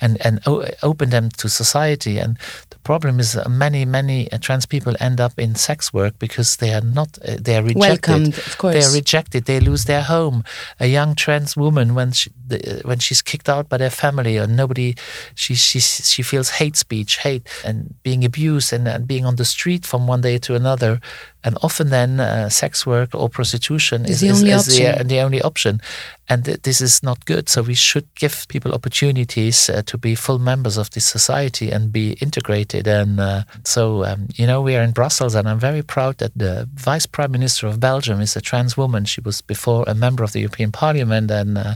and 0.00 0.18
and 0.24 0.40
open 0.82 1.10
them 1.10 1.30
to 1.30 1.48
society. 1.48 2.18
And 2.18 2.38
the 2.70 2.78
problem 2.78 3.20
is 3.20 3.38
many 3.48 3.84
many 3.84 4.30
uh, 4.32 4.38
trans 4.38 4.66
people 4.66 4.94
end 5.00 5.20
up 5.20 5.38
in 5.38 5.54
sex 5.54 5.92
work 5.92 6.18
because 6.18 6.56
they 6.56 6.72
are 6.72 6.80
not 6.80 7.18
uh, 7.26 7.36
they 7.40 7.56
are 7.56 7.62
rejected. 7.62 8.12
Welcomed, 8.12 8.38
of 8.38 8.58
course. 8.58 8.74
They 8.74 8.84
are 8.84 8.94
rejected. 8.94 9.44
They 9.44 9.60
lose 9.60 9.84
their 9.84 10.02
home. 10.02 10.44
A 10.80 10.86
young 10.86 11.14
trans 11.14 11.56
woman 11.56 11.94
when 11.94 12.12
she 12.12 12.30
the, 12.46 12.80
when 12.84 12.98
she's 12.98 13.22
kicked 13.22 13.48
out 13.48 13.68
by 13.68 13.76
their 13.76 13.90
family 13.90 14.38
or 14.38 14.46
nobody, 14.46 14.94
she 15.34 15.54
she 15.54 15.80
she 15.80 16.22
feels 16.22 16.50
hate 16.50 16.76
speech, 16.76 17.18
hate, 17.18 17.48
and 17.64 17.94
being 18.02 18.24
abused 18.24 18.72
and, 18.72 18.88
and 18.88 19.06
being 19.06 19.26
on 19.26 19.36
the 19.36 19.44
street 19.44 19.86
from 19.86 20.06
one 20.06 20.20
day 20.20 20.38
to 20.38 20.54
another 20.54 21.00
and 21.44 21.56
often 21.62 21.90
then 21.90 22.20
uh, 22.20 22.48
sex 22.48 22.84
work 22.84 23.14
or 23.14 23.28
prostitution 23.28 24.04
is, 24.04 24.10
is, 24.10 24.20
the, 24.20 24.30
only 24.30 24.50
is, 24.50 24.68
is 24.68 24.78
the, 24.78 25.04
the, 25.04 25.20
only 25.20 25.40
option 25.42 25.80
and 26.28 26.44
th- 26.44 26.62
this 26.62 26.80
is 26.80 27.02
not 27.02 27.24
good. 27.24 27.48
So 27.48 27.62
we 27.62 27.74
should 27.74 28.06
give 28.14 28.46
people 28.48 28.72
opportunities 28.72 29.70
uh, 29.70 29.82
to 29.86 29.98
be 29.98 30.14
full 30.14 30.38
members 30.38 30.76
of 30.76 30.90
this 30.90 31.06
society 31.06 31.70
and 31.70 31.92
be 31.92 32.12
integrated. 32.20 32.86
And 32.86 33.18
uh, 33.18 33.44
so 33.64 34.04
um, 34.04 34.28
you 34.34 34.46
know 34.46 34.60
we 34.60 34.76
are 34.76 34.82
in 34.82 34.92
brussels 34.92 35.34
and 35.34 35.48
i'm 35.48 35.58
very 35.58 35.82
proud 35.82 36.18
that 36.18 36.32
the 36.36 36.68
vice 36.74 37.06
prime 37.06 37.32
minister 37.32 37.66
of 37.66 37.80
belgium 37.80 38.20
is 38.20 38.36
a 38.36 38.40
trans 38.40 38.76
woman. 38.76 39.04
She 39.04 39.20
was 39.20 39.40
before 39.40 39.84
a 39.86 39.94
member 39.94 40.22
of 40.24 40.32
the 40.32 40.40
european 40.40 40.72
parliament 40.72 41.30
and 41.30 41.58
uh, 41.58 41.74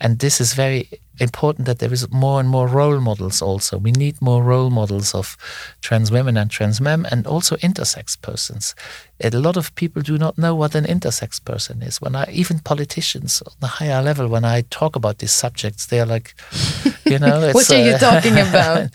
and 0.00 0.18
this 0.18 0.40
is 0.40 0.54
very 0.54 0.88
important 1.20 1.66
that 1.66 1.78
there 1.78 1.92
is 1.92 2.10
more 2.10 2.40
and 2.40 2.48
more 2.48 2.66
role 2.66 3.00
models 3.00 3.40
also. 3.40 3.78
We 3.78 3.92
need 3.92 4.20
more 4.20 4.42
role 4.42 4.70
models 4.70 5.14
of 5.14 5.36
trans 5.80 6.10
women 6.10 6.36
and 6.36 6.50
trans 6.50 6.80
men 6.80 7.06
and 7.10 7.26
also 7.26 7.56
intersex 7.56 8.20
persons. 8.20 8.74
A 9.22 9.30
lot 9.30 9.56
of 9.56 9.72
people 9.76 10.02
do 10.02 10.18
not 10.18 10.36
know 10.36 10.56
what 10.56 10.74
an 10.74 10.84
intersex 10.84 11.42
person 11.42 11.82
is. 11.82 12.00
When 12.00 12.16
I 12.16 12.26
even 12.32 12.58
politicians 12.58 13.42
on 13.46 13.52
the 13.60 13.68
higher 13.68 14.02
level, 14.02 14.26
when 14.26 14.44
I 14.44 14.62
talk 14.70 14.96
about 14.96 15.18
these 15.18 15.32
subjects, 15.32 15.86
they 15.86 16.00
are 16.00 16.06
like, 16.06 16.34
you 17.04 17.20
know, 17.20 17.52
what 17.52 17.70
are 17.70 17.74
uh, 17.74 17.78
you 17.78 17.96
talking 17.96 18.38
about? 18.48 18.90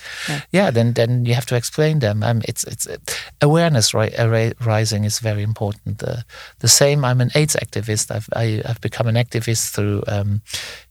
yeah. 0.52 0.72
then 0.72 0.94
then 0.94 1.26
you 1.26 1.34
have 1.34 1.46
to 1.48 1.56
explain 1.56 2.00
them. 2.00 2.22
Um, 2.22 2.42
it's 2.44 2.66
it's 2.66 2.86
uh, 2.86 2.98
awareness 3.42 3.94
ri- 3.94 4.54
rising 4.60 5.06
is 5.06 5.20
very 5.20 5.42
important. 5.42 6.04
Uh, 6.04 6.18
the 6.60 6.68
same. 6.68 7.06
I'm 7.06 7.22
an 7.22 7.32
AIDS 7.34 7.56
activist. 7.56 8.12
I've 8.12 8.28
I, 8.34 8.44
have 8.44 8.66
i 8.66 8.68
have 8.68 8.82
become 8.82 9.08
an 9.08 9.16
activist 9.16 9.72
through, 9.72 10.04
um, 10.08 10.42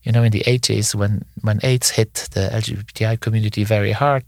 you 0.09 0.13
know, 0.13 0.23
in 0.23 0.31
the 0.31 0.43
80s 0.47 0.95
when 0.95 1.23
when 1.41 1.59
AIDS 1.61 1.91
hit 1.91 2.29
the 2.31 2.49
LGBTI 2.51 3.19
community 3.19 3.63
very 3.63 3.91
hard, 3.91 4.23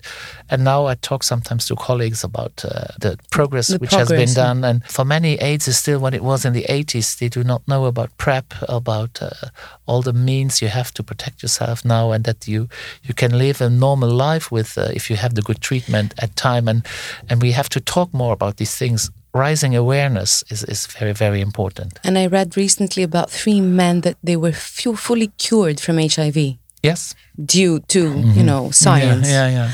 and 0.47 0.63
now 0.63 0.85
I 0.85 0.93
talk 0.93 1.23
sometimes 1.23 1.65
to 1.65 1.75
colleagues 1.75 2.23
about 2.23 2.63
uh, 2.63 2.93
the 2.99 3.17
progress 3.31 3.69
the 3.69 3.79
which 3.79 3.89
progress, 3.89 4.09
has 4.11 4.35
been 4.35 4.35
done. 4.35 4.63
And 4.63 4.85
for 4.85 5.03
many, 5.03 5.39
AIDS 5.41 5.67
is 5.67 5.79
still 5.79 5.99
what 5.99 6.13
it 6.13 6.23
was 6.23 6.45
in 6.45 6.53
the 6.53 6.65
80s. 6.69 7.17
They 7.17 7.29
do 7.29 7.43
not 7.43 7.67
know 7.67 7.85
about 7.85 8.15
PrEP, 8.17 8.53
about 8.69 9.23
uh, 9.23 9.49
all 9.87 10.03
the 10.03 10.13
means 10.13 10.61
you 10.61 10.67
have 10.67 10.93
to 10.93 11.01
protect 11.01 11.41
yourself 11.41 11.83
now, 11.83 12.11
and 12.11 12.25
that 12.25 12.47
you 12.47 12.69
you 13.01 13.15
can 13.15 13.35
live 13.35 13.59
a 13.59 13.67
normal 13.67 14.11
life 14.11 14.51
with 14.51 14.77
uh, 14.77 14.91
if 14.93 15.09
you 15.09 15.15
have 15.15 15.33
the 15.33 15.41
good 15.41 15.61
treatment 15.61 16.13
at 16.19 16.35
time. 16.35 16.67
And 16.67 16.85
and 17.27 17.41
we 17.41 17.53
have 17.53 17.69
to 17.69 17.79
talk 17.79 18.13
more 18.13 18.33
about 18.33 18.57
these 18.57 18.77
things 18.77 19.09
rising 19.33 19.75
awareness 19.75 20.43
is, 20.49 20.63
is 20.63 20.87
very, 20.87 21.13
very 21.13 21.41
important. 21.41 21.99
And 22.03 22.17
I 22.17 22.27
read 22.27 22.57
recently 22.57 23.03
about 23.03 23.29
three 23.29 23.61
men 23.61 24.01
that 24.01 24.17
they 24.23 24.35
were 24.35 24.51
fully 24.51 25.27
cured 25.37 25.79
from 25.79 25.97
HIV. 25.97 26.57
Yes. 26.83 27.15
Due 27.43 27.79
to, 27.79 28.03
mm-hmm. 28.03 28.37
you 28.37 28.43
know, 28.43 28.71
science. 28.71 29.29
Yeah, 29.29 29.47
yeah, 29.47 29.53
yeah. 29.53 29.71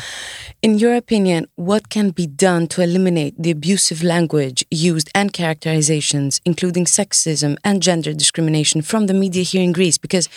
In 0.64 0.80
your 0.80 0.96
opinion, 0.96 1.46
what 1.56 1.90
can 1.90 2.10
be 2.10 2.26
done 2.26 2.66
to 2.70 2.82
eliminate 2.82 3.36
the 3.38 3.52
abusive 3.52 4.02
language 4.02 4.66
used 4.72 5.08
and 5.14 5.32
characterizations, 5.32 6.42
including 6.46 6.86
sexism 6.86 7.58
and 7.64 7.80
gender 7.80 8.12
discrimination 8.12 8.82
from 8.82 9.06
the 9.06 9.14
media 9.14 9.44
here 9.44 9.62
in 9.62 9.72
Greece? 9.72 10.00
Because 10.00 10.28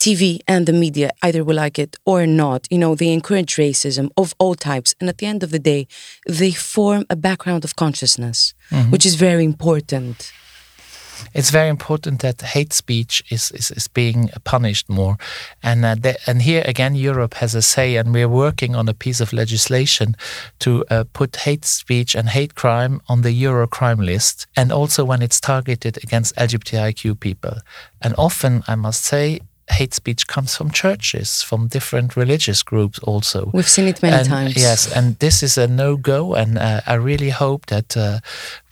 TV 0.00 0.40
and 0.48 0.66
the 0.66 0.72
media, 0.72 1.12
either 1.22 1.44
will 1.44 1.54
like 1.54 1.78
it 1.78 1.96
or 2.04 2.26
not, 2.26 2.66
you 2.72 2.78
know, 2.78 2.96
they 2.96 3.12
encourage 3.12 3.54
racism 3.54 4.10
of 4.16 4.34
all 4.40 4.56
types. 4.56 4.96
And 4.98 5.08
at 5.08 5.18
the 5.18 5.26
end 5.26 5.44
of 5.44 5.52
the 5.52 5.60
day, 5.60 5.86
they 6.26 6.50
form 6.50 7.06
a 7.08 7.14
background 7.14 7.64
of 7.64 7.76
consciousness, 7.76 8.54
mm-hmm. 8.72 8.90
which 8.90 9.06
is 9.06 9.14
very 9.14 9.44
important 9.44 10.32
it's 11.34 11.50
very 11.50 11.68
important 11.68 12.20
that 12.20 12.40
hate 12.42 12.72
speech 12.72 13.22
is, 13.30 13.50
is, 13.52 13.70
is 13.70 13.88
being 13.88 14.30
punished 14.44 14.88
more. 14.88 15.16
And, 15.62 15.84
uh, 15.84 15.94
the, 15.94 16.18
and 16.26 16.42
here 16.42 16.62
again, 16.64 16.94
Europe 16.94 17.34
has 17.34 17.54
a 17.54 17.62
say, 17.62 17.96
and 17.96 18.12
we're 18.12 18.28
working 18.28 18.74
on 18.74 18.88
a 18.88 18.94
piece 18.94 19.20
of 19.20 19.32
legislation 19.32 20.16
to 20.60 20.84
uh, 20.90 21.04
put 21.12 21.36
hate 21.36 21.64
speech 21.64 22.14
and 22.14 22.28
hate 22.28 22.54
crime 22.54 23.00
on 23.08 23.22
the 23.22 23.32
Euro 23.32 23.66
crime 23.66 23.98
list, 23.98 24.46
and 24.56 24.72
also 24.72 25.04
when 25.04 25.22
it's 25.22 25.40
targeted 25.40 26.02
against 26.02 26.36
LGBTIQ 26.36 27.20
people. 27.20 27.58
And 28.00 28.14
often, 28.16 28.62
I 28.66 28.74
must 28.74 29.04
say, 29.04 29.40
hate 29.70 29.94
speech 29.94 30.26
comes 30.26 30.56
from 30.56 30.70
churches, 30.70 31.42
from 31.42 31.68
different 31.68 32.16
religious 32.16 32.62
groups 32.62 32.98
also. 33.00 33.50
We've 33.52 33.68
seen 33.68 33.86
it 33.86 34.02
many 34.02 34.16
and, 34.16 34.28
times. 34.28 34.56
Yes, 34.56 34.90
and 34.90 35.18
this 35.18 35.42
is 35.42 35.58
a 35.58 35.66
no 35.66 35.96
go. 35.96 36.34
And 36.34 36.58
uh, 36.58 36.80
I 36.86 36.94
really 36.94 37.30
hope 37.30 37.66
that 37.66 37.96
uh, 37.96 38.20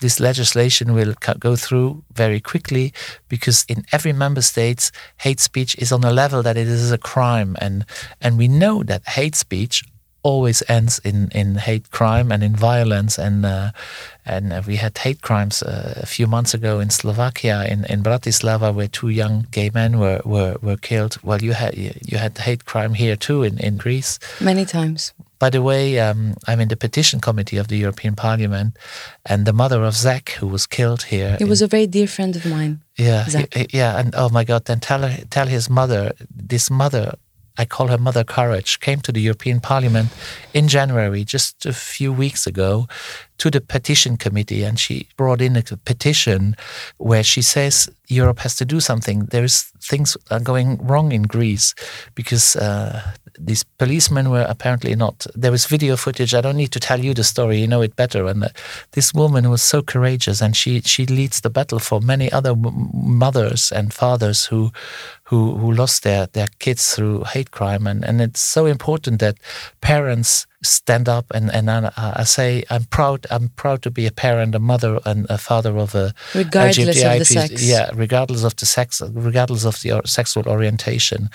this 0.01 0.21
legislation 0.21 0.95
will 0.95 1.15
go 1.39 1.57
through 1.57 2.03
very 2.13 2.41
quickly 2.41 2.93
because 3.29 3.65
in 3.69 3.85
every 3.93 4.13
member 4.13 4.43
state, 4.43 4.91
hate 5.19 5.41
speech 5.41 5.77
is 5.79 5.93
on 5.93 6.05
a 6.05 6.13
level 6.13 6.43
that 6.43 6.57
it 6.57 6.67
is 6.67 6.93
a 6.93 6.99
crime. 6.99 7.57
And, 7.61 7.85
and 8.21 8.39
we 8.39 8.49
know 8.49 8.83
that 8.85 9.07
hate 9.09 9.35
speech 9.35 9.85
always 10.27 10.63
ends 10.69 10.99
in, 11.05 11.31
in 11.31 11.55
hate 11.55 11.91
crime 11.91 12.33
and 12.33 12.43
in 12.43 12.57
violence. 12.57 13.17
And 13.19 13.47
uh, 13.47 13.71
and 14.27 14.53
uh, 14.53 14.63
we 14.67 14.77
had 14.77 14.99
hate 14.99 15.23
crimes 15.23 15.63
uh, 15.63 16.03
a 16.03 16.07
few 16.07 16.27
months 16.27 16.53
ago 16.53 16.81
in 16.81 16.91
Slovakia, 16.91 17.65
in, 17.71 17.85
in 17.85 18.03
Bratislava, 18.03 18.75
where 18.75 18.89
two 18.89 19.09
young 19.09 19.47
gay 19.53 19.71
men 19.73 20.01
were, 20.01 20.21
were, 20.25 20.57
were 20.61 20.77
killed. 20.77 21.17
Well, 21.23 21.41
you 21.41 21.53
had 21.53 21.79
you 21.79 22.19
had 22.19 22.37
hate 22.39 22.65
crime 22.65 22.95
here 22.95 23.15
too 23.17 23.45
in, 23.45 23.59
in 23.59 23.77
Greece. 23.77 24.19
Many 24.41 24.65
times. 24.65 25.15
By 25.39 25.51
the 25.51 25.61
way, 25.61 26.01
um, 26.01 26.35
I'm 26.49 26.61
in 26.61 26.69
the 26.69 26.77
petition 26.77 27.21
committee 27.21 27.59
of 27.59 27.69
the 27.69 27.77
European 27.77 28.17
Parliament, 28.17 28.75
and 29.27 29.45
the 29.45 29.53
mother 29.53 29.85
of 29.85 29.95
Zach, 29.95 30.31
who 30.41 30.49
was 30.49 30.67
killed 30.67 31.03
here. 31.13 31.37
He 31.39 31.45
was 31.45 31.61
a 31.61 31.69
very 31.69 31.87
dear 31.87 32.09
friend 32.09 32.35
of 32.35 32.47
mine. 32.47 32.81
Yeah, 32.97 33.25
he, 33.29 33.67
yeah, 33.71 34.01
and 34.01 34.15
oh 34.17 34.31
my 34.31 34.45
God! 34.45 34.65
Then 34.65 34.81
tell 34.81 35.03
her, 35.03 35.25
tell 35.29 35.47
his 35.47 35.69
mother, 35.69 36.17
this 36.35 36.71
mother 36.71 37.15
I 37.59 37.65
call 37.65 37.89
her 37.89 37.99
Mother 37.99 38.25
Courage, 38.25 38.81
came 38.81 39.01
to 39.01 39.13
the 39.13 39.21
European 39.21 39.61
Parliament 39.61 40.11
in 40.53 40.69
January, 40.69 41.25
just 41.25 41.67
a 41.67 41.73
few 41.73 42.13
weeks 42.13 42.47
ago, 42.47 42.87
to 43.39 43.51
the 43.51 43.61
petition 43.61 44.17
committee, 44.17 44.63
and 44.63 44.79
she 44.79 45.09
brought 45.17 45.41
in 45.41 45.57
a 45.57 45.63
petition 45.63 46.57
where 46.97 47.23
she 47.23 47.43
says 47.43 47.89
Europe 48.09 48.41
has 48.41 48.57
to 48.57 48.65
do 48.65 48.81
something. 48.81 49.27
There's 49.27 49.73
things 49.87 50.17
are 50.31 50.41
going 50.41 50.79
wrong 50.87 51.13
in 51.13 51.23
Greece 51.23 51.75
because 52.15 52.57
uh, 52.57 53.13
these 53.39 53.65
policemen 53.79 54.31
were 54.31 54.47
apparently 54.49 54.95
not. 54.95 55.27
There 55.35 55.51
was 55.51 55.67
video 55.67 55.97
footage. 55.97 56.35
I 56.35 56.41
don't 56.41 56.57
need 56.57 56.73
to 56.73 56.81
tell 56.81 57.01
you 57.01 57.15
the 57.15 57.25
story. 57.25 57.59
You 57.59 57.67
know 57.67 57.83
it 57.83 57.97
better. 57.97 58.27
And 58.27 58.45
uh, 58.45 58.49
this 58.93 59.13
woman 59.15 59.51
was 59.51 59.63
so 59.63 59.83
courageous, 59.83 60.41
and 60.41 60.57
she 60.57 60.81
she 60.81 61.07
leads 61.07 61.41
the 61.41 61.51
battle 61.51 61.79
for 61.79 62.01
many 62.01 62.31
other 62.33 62.55
mothers 62.57 63.73
and 63.73 63.93
fathers 63.93 64.47
who 64.47 64.73
who 65.25 65.57
who 65.57 65.73
lost 65.73 66.03
their 66.03 66.27
their 66.27 66.49
kids 66.59 66.95
through 66.95 67.25
hate 67.25 67.51
crime. 67.51 67.87
And 67.87 68.05
and 68.05 68.21
it's 68.21 68.41
so 68.41 68.67
important 68.67 69.21
that 69.21 69.39
parents 69.81 70.47
stand 70.67 71.09
up 71.09 71.27
and 71.35 71.51
and 71.53 71.71
I, 71.71 71.91
I, 71.97 72.25
say 72.25 72.65
I'm 72.71 72.85
proud 72.85 73.27
I'm 73.31 73.49
proud 73.51 73.83
to 73.83 73.91
be 73.91 74.07
a 74.07 74.11
parent 74.11 74.55
a 74.55 74.59
mother 74.59 75.01
and 75.05 75.27
a 75.31 75.39
father 75.39 75.77
of 75.79 75.95
a 75.95 76.13
regardless 76.35 76.99
LGBTI, 76.99 77.13
of 77.13 77.19
the 77.19 77.25
sex. 77.25 77.63
Yeah 77.63 77.91
regardless 77.95 78.45
of 78.45 78.57
the 78.57 78.67
sex 78.67 79.03
regardless 79.13 79.65
of 79.65 79.81
the 79.83 80.03
sexual 80.05 80.49
orientation. 80.49 81.31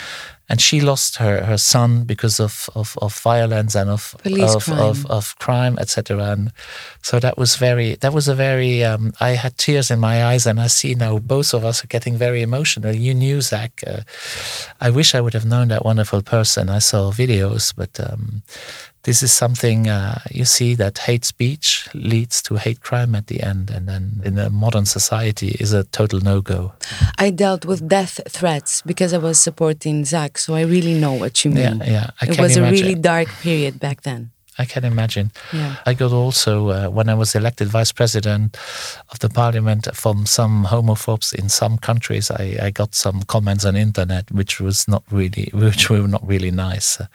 And 0.50 0.60
she 0.60 0.82
lost 0.82 1.16
her, 1.16 1.46
her 1.46 1.58
son 1.58 2.04
because 2.04 2.38
of, 2.38 2.70
of, 2.76 2.98
of 3.02 3.18
violence 3.18 3.74
and 3.74 3.90
of 3.90 4.14
Police 4.22 4.54
of, 4.54 4.66
crime. 4.66 4.80
of, 4.80 5.06
of 5.06 5.40
crime 5.40 5.78
etc 5.80 6.32
and 6.32 6.52
so 7.02 7.20
that 7.20 7.38
was 7.38 7.56
very 7.56 7.96
that 7.96 8.12
was 8.12 8.28
a 8.28 8.36
very 8.36 8.84
um, 8.84 9.14
I 9.22 9.30
had 9.30 9.58
tears 9.58 9.90
in 9.90 10.00
my 10.00 10.26
eyes 10.26 10.46
and 10.46 10.60
I 10.60 10.68
see 10.68 10.94
now 10.94 11.20
both 11.20 11.54
of 11.54 11.64
us 11.64 11.84
are 11.84 11.88
getting 11.88 12.18
very 12.18 12.42
emotional. 12.42 12.94
You 12.94 13.14
knew 13.14 13.40
Zach 13.40 13.82
uh, 13.88 14.02
I 14.82 14.90
wish 14.90 15.16
I 15.16 15.22
would 15.22 15.34
have 15.34 15.46
known 15.46 15.70
that 15.70 15.86
wonderful 15.86 16.22
person. 16.22 16.70
I 16.70 16.80
saw 16.80 17.12
videos 17.12 17.74
but 17.74 17.98
um, 18.00 18.44
this 19.04 19.24
is 19.24 19.34
something 19.34 19.90
uh, 19.90 20.20
you 20.30 20.46
see 20.46 20.76
that 20.76 21.00
hate 21.00 21.26
speech 21.26 21.90
leads 21.94 22.42
to 22.44 22.56
hate 22.56 22.82
crime 22.82 23.16
at 23.16 23.28
the 23.28 23.42
end, 23.42 23.72
and 23.72 23.88
then 23.88 24.22
in 24.24 24.38
a 24.38 24.50
modern 24.50 24.86
society 24.86 25.56
is 25.60 25.74
a 25.74 25.84
total 25.86 26.20
no 26.20 26.42
go. 26.42 26.74
I 27.18 27.32
dealt 27.32 27.66
with 27.66 27.88
death 27.88 28.20
threats 28.30 28.82
because 28.84 29.14
I 29.14 29.18
was 29.18 29.40
supporting 29.40 30.06
Zach, 30.06 30.38
so 30.38 30.54
I 30.56 30.62
really 30.62 31.00
know 31.00 31.14
what 31.14 31.44
you 31.44 31.52
mean. 31.52 31.80
Yeah, 31.80 31.92
yeah. 31.92 32.10
I 32.22 32.26
it 32.26 32.40
was 32.40 32.58
imagine. 32.58 32.64
a 32.64 32.72
really 32.72 32.96
dark 32.96 33.28
period 33.42 33.80
back 33.80 34.02
then. 34.02 34.32
I 34.58 34.66
can 34.66 34.84
imagine. 34.84 35.32
Yeah. 35.54 35.78
I 35.86 35.94
got 35.94 36.12
also, 36.12 36.70
uh, 36.70 36.88
when 36.90 37.08
I 37.08 37.14
was 37.14 37.36
elected 37.36 37.70
vice 37.70 37.92
president 37.92 38.58
of 39.10 39.20
the 39.20 39.30
parliament, 39.30 39.88
from 39.96 40.26
some 40.26 40.66
homophobes 40.66 41.34
in 41.34 41.50
some 41.50 41.78
countries, 41.78 42.30
I, 42.30 42.58
I 42.62 42.72
got 42.72 42.94
some 42.94 43.24
comments 43.24 43.66
on 43.66 43.76
internet 43.76 44.30
which 44.32 44.60
was 44.60 44.88
not 44.88 45.04
really, 45.10 45.50
which 45.54 45.90
were 45.90 46.08
not 46.08 46.26
really 46.28 46.52
nice. 46.52 47.00
Uh, 47.00 47.08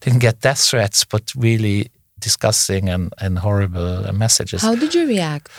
didn't 0.00 0.20
get 0.20 0.40
death 0.40 0.60
threats, 0.60 1.04
but 1.04 1.32
really 1.36 1.90
disgusting 2.20 2.88
and, 2.88 3.12
and 3.18 3.38
horrible 3.38 4.12
messages. 4.12 4.62
How 4.62 4.74
did 4.76 4.94
you 4.94 5.06
react? 5.06 5.50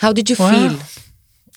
How 0.00 0.12
did 0.12 0.28
you 0.28 0.36
well, 0.38 0.70
feel? 0.70 0.86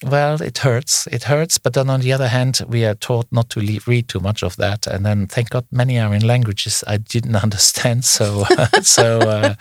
Well, 0.04 0.42
it 0.42 0.60
hurts. 0.60 1.08
It 1.08 1.24
hurts. 1.24 1.58
But 1.58 1.74
then 1.74 1.90
on 1.90 2.02
the 2.02 2.14
other 2.14 2.28
hand, 2.28 2.62
we 2.68 2.86
are 2.86 2.96
taught 2.96 3.28
not 3.32 3.50
to 3.52 3.60
read 3.88 4.08
too 4.08 4.20
much 4.20 4.44
of 4.44 4.56
that. 4.58 4.88
And 4.88 5.06
then, 5.06 5.28
thank 5.28 5.50
God, 5.50 5.66
many 5.72 6.00
are 6.00 6.14
in 6.14 6.26
languages 6.26 6.84
I 6.88 6.98
didn't 6.98 7.36
understand. 7.44 8.06
So, 8.06 8.44
so. 8.82 9.20
Uh, 9.20 9.56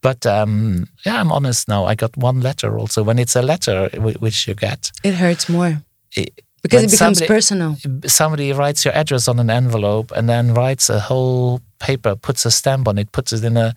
but 0.00 0.26
um, 0.26 0.86
yeah, 1.06 1.18
I'm 1.18 1.32
honest 1.32 1.66
now. 1.66 1.86
I 1.86 1.94
got 1.94 2.14
one 2.16 2.42
letter 2.42 2.78
also. 2.78 3.02
When 3.02 3.18
it's 3.18 3.36
a 3.36 3.42
letter 3.42 3.88
which 3.94 4.46
you 4.46 4.54
get, 4.54 4.92
it 5.02 5.14
hurts 5.14 5.48
more. 5.48 5.82
It, 6.14 6.42
because 6.62 6.84
it 6.84 6.90
becomes 6.90 7.18
somebody, 7.18 7.26
personal. 7.26 7.76
Somebody 8.06 8.52
writes 8.52 8.84
your 8.84 8.94
address 8.94 9.28
on 9.28 9.38
an 9.38 9.50
envelope 9.50 10.12
and 10.14 10.28
then 10.28 10.54
writes 10.54 10.90
a 10.90 11.00
whole 11.00 11.60
paper, 11.78 12.16
puts 12.16 12.46
a 12.46 12.50
stamp 12.50 12.86
on 12.86 12.98
it, 12.98 13.12
puts 13.12 13.32
it 13.32 13.44
in 13.44 13.56
a 13.56 13.74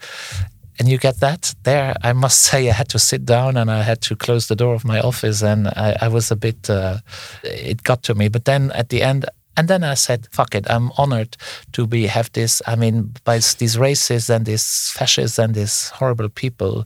and 0.80 0.88
you 0.88 0.98
get 0.98 1.20
that 1.20 1.56
there. 1.64 1.96
I 2.04 2.14
must 2.14 2.40
say, 2.40 2.70
I 2.70 2.74
had 2.74 2.90
to 2.90 3.00
sit 3.00 3.26
down 3.26 3.58
and 3.58 3.70
I 3.70 3.82
had 3.82 4.02
to 4.02 4.16
close 4.16 4.48
the 4.48 4.56
door 4.56 4.76
of 4.76 4.86
my 4.86 5.00
office, 5.00 5.42
and 5.42 5.68
I, 5.68 5.98
I 6.02 6.08
was 6.08 6.32
a 6.32 6.36
bit. 6.36 6.70
Uh, 6.70 6.98
it 7.44 7.84
got 7.84 8.04
to 8.04 8.16
me, 8.16 8.30
but 8.30 8.46
then 8.46 8.72
at 8.72 8.90
the 8.90 9.02
end, 9.02 9.26
and 9.58 9.68
then 9.68 9.84
I 9.84 9.96
said, 9.96 10.28
"Fuck 10.32 10.54
it! 10.56 10.70
I'm 10.70 10.92
honored 10.98 11.36
to 11.72 11.88
be 11.88 12.08
have 12.08 12.32
this. 12.32 12.62
I 12.68 12.76
mean, 12.76 13.14
by 13.24 13.38
these 13.38 13.76
racists 13.78 14.30
and 14.30 14.46
these 14.46 14.92
fascists 14.96 15.40
and 15.40 15.56
these 15.56 15.90
horrible 15.90 16.30
people, 16.30 16.86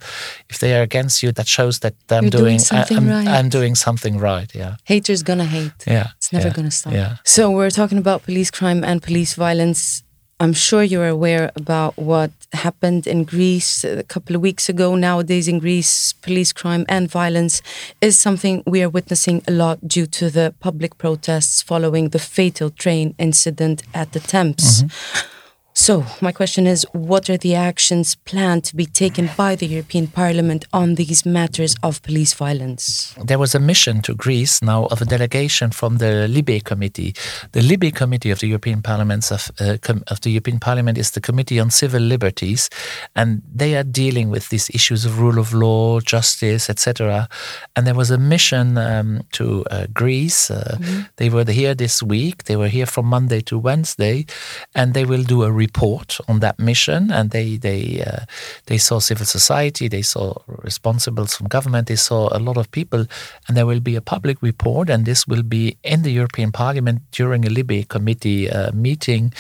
if 0.50 0.60
they 0.60 0.74
are 0.77 0.81
against 0.81 1.21
you, 1.21 1.33
that 1.33 1.48
shows 1.48 1.79
that 1.79 1.95
I'm 2.10 2.24
You're 2.24 2.31
doing, 2.31 2.60
something 2.60 2.98
I'm, 2.98 3.10
right. 3.10 3.27
I'm 3.27 3.50
doing 3.50 3.75
something 3.75 4.17
right. 4.17 4.50
Yeah, 4.55 4.75
haters 4.86 5.21
gonna 5.21 5.45
hate. 5.45 5.74
Yeah, 5.86 6.07
it's 6.17 6.31
never 6.31 6.48
yeah, 6.48 6.53
gonna 6.53 6.71
stop. 6.71 6.93
Yeah. 6.93 7.17
So 7.25 7.51
we're 7.51 7.71
talking 7.71 7.98
about 7.98 8.24
police 8.24 8.50
crime 8.50 8.83
and 8.86 9.03
police 9.03 9.33
violence 9.36 10.03
I'm 10.41 10.53
sure 10.53 10.81
you're 10.81 11.07
aware 11.07 11.51
about 11.55 11.95
what 11.98 12.31
happened 12.51 13.05
in 13.05 13.25
Greece 13.25 13.83
a 13.83 14.01
couple 14.01 14.36
of 14.36 14.41
weeks 14.41 14.69
ago. 14.69 14.95
Nowadays, 14.95 15.48
in 15.48 15.60
Greece, 15.60 16.13
police 16.13 16.51
crime 16.51 16.83
and 16.89 17.07
violence 17.07 17.62
is 18.01 18.17
something 18.17 18.63
we 18.65 18.81
are 18.81 18.89
witnessing 18.89 19.43
a 19.48 19.51
lot 19.51 19.88
due 19.88 20.07
to 20.07 20.31
the 20.31 20.55
public 20.60 20.98
protests 20.98 21.62
following 21.62 22.10
the 22.10 22.17
fatal 22.17 22.71
train 22.71 23.13
incident 23.19 23.83
at 23.93 24.13
the 24.13 24.19
Tempi. 24.19 24.63
Mm 24.63 24.89
-hmm. 24.89 25.40
So, 25.73 26.05
my 26.19 26.33
question 26.33 26.67
is 26.67 26.85
what 26.91 27.29
are 27.29 27.37
the 27.37 27.55
actions 27.55 28.15
planned 28.15 28.65
to 28.65 28.75
be 28.75 28.85
taken 28.85 29.29
by 29.37 29.55
the 29.55 29.65
European 29.65 30.07
Parliament 30.07 30.65
on 30.73 30.95
these 30.95 31.25
matters 31.25 31.75
of 31.81 32.01
police 32.03 32.33
violence? 32.33 33.15
There 33.23 33.39
was 33.39 33.55
a 33.55 33.59
mission 33.59 34.01
to 34.01 34.13
Greece 34.13 34.61
now 34.61 34.85
of 34.87 35.01
a 35.01 35.05
delegation 35.05 35.71
from 35.71 35.97
the 35.97 36.27
Libe 36.27 36.65
Committee. 36.65 37.15
The 37.53 37.61
Libe 37.61 37.95
Committee 37.95 38.31
of 38.31 38.39
the 38.39 38.47
European 38.47 38.81
Parliament 38.81 39.31
of, 39.31 39.49
uh, 39.62 39.77
of 40.07 40.19
the 40.21 40.31
European 40.31 40.60
Parliament 40.60 40.97
is 40.97 41.12
the 41.12 41.21
Committee 41.21 41.60
on 41.60 41.69
Civil 41.69 42.01
Liberties, 42.01 42.69
and 43.15 43.41
they 43.53 43.77
are 43.77 43.84
dealing 43.84 44.29
with 44.29 44.49
these 44.49 44.69
issues 44.71 45.05
of 45.05 45.19
rule 45.19 45.39
of 45.39 45.53
law, 45.53 46.01
justice, 46.01 46.69
etc. 46.69 47.29
And 47.77 47.88
there 47.88 47.95
was 47.95 48.12
a 48.12 48.17
mission 48.17 48.77
um, 48.77 49.21
to 49.34 49.63
uh, 49.71 49.88
Greece. 49.93 50.51
Uh, 50.51 50.77
mm 50.77 50.84
-hmm. 50.84 51.05
They 51.15 51.29
were 51.29 51.53
here 51.53 51.75
this 51.75 52.01
week. 52.01 52.43
They 52.43 52.57
were 52.57 52.69
here 52.69 52.86
from 52.86 53.05
Monday 53.05 53.41
to 53.41 53.62
Wednesday, 53.62 54.25
and 54.73 54.93
they 54.93 55.05
will 55.05 55.23
do 55.23 55.43
a 55.43 55.61
report 55.65 56.19
on 56.28 56.39
that 56.39 56.58
mission, 56.60 57.02
and 57.17 57.26
they 57.36 57.58
they 57.67 57.84
uh, 58.10 58.24
they 58.69 58.80
saw 58.88 59.00
civil 59.00 59.28
society, 59.38 59.86
they 59.88 60.06
saw 60.13 60.26
responsibles 60.69 61.32
from 61.36 61.47
government, 61.58 61.88
they 61.88 62.02
saw 62.10 62.21
a 62.38 62.41
lot 62.47 62.58
of 62.58 62.65
people, 62.80 63.02
and 63.45 63.52
there 63.56 63.67
will 63.71 63.84
be 63.91 63.95
a 63.97 64.02
public 64.13 64.38
report, 64.41 64.89
and 64.89 65.06
this 65.06 65.21
will 65.32 65.45
be 65.58 65.65
in 65.84 66.00
the 66.04 66.13
European 66.19 66.52
Parliament 66.52 66.97
during 67.19 67.45
a 67.45 67.50
Libe 67.50 67.88
committee 67.95 68.41
uh, 68.50 68.71
meeting 68.88 69.34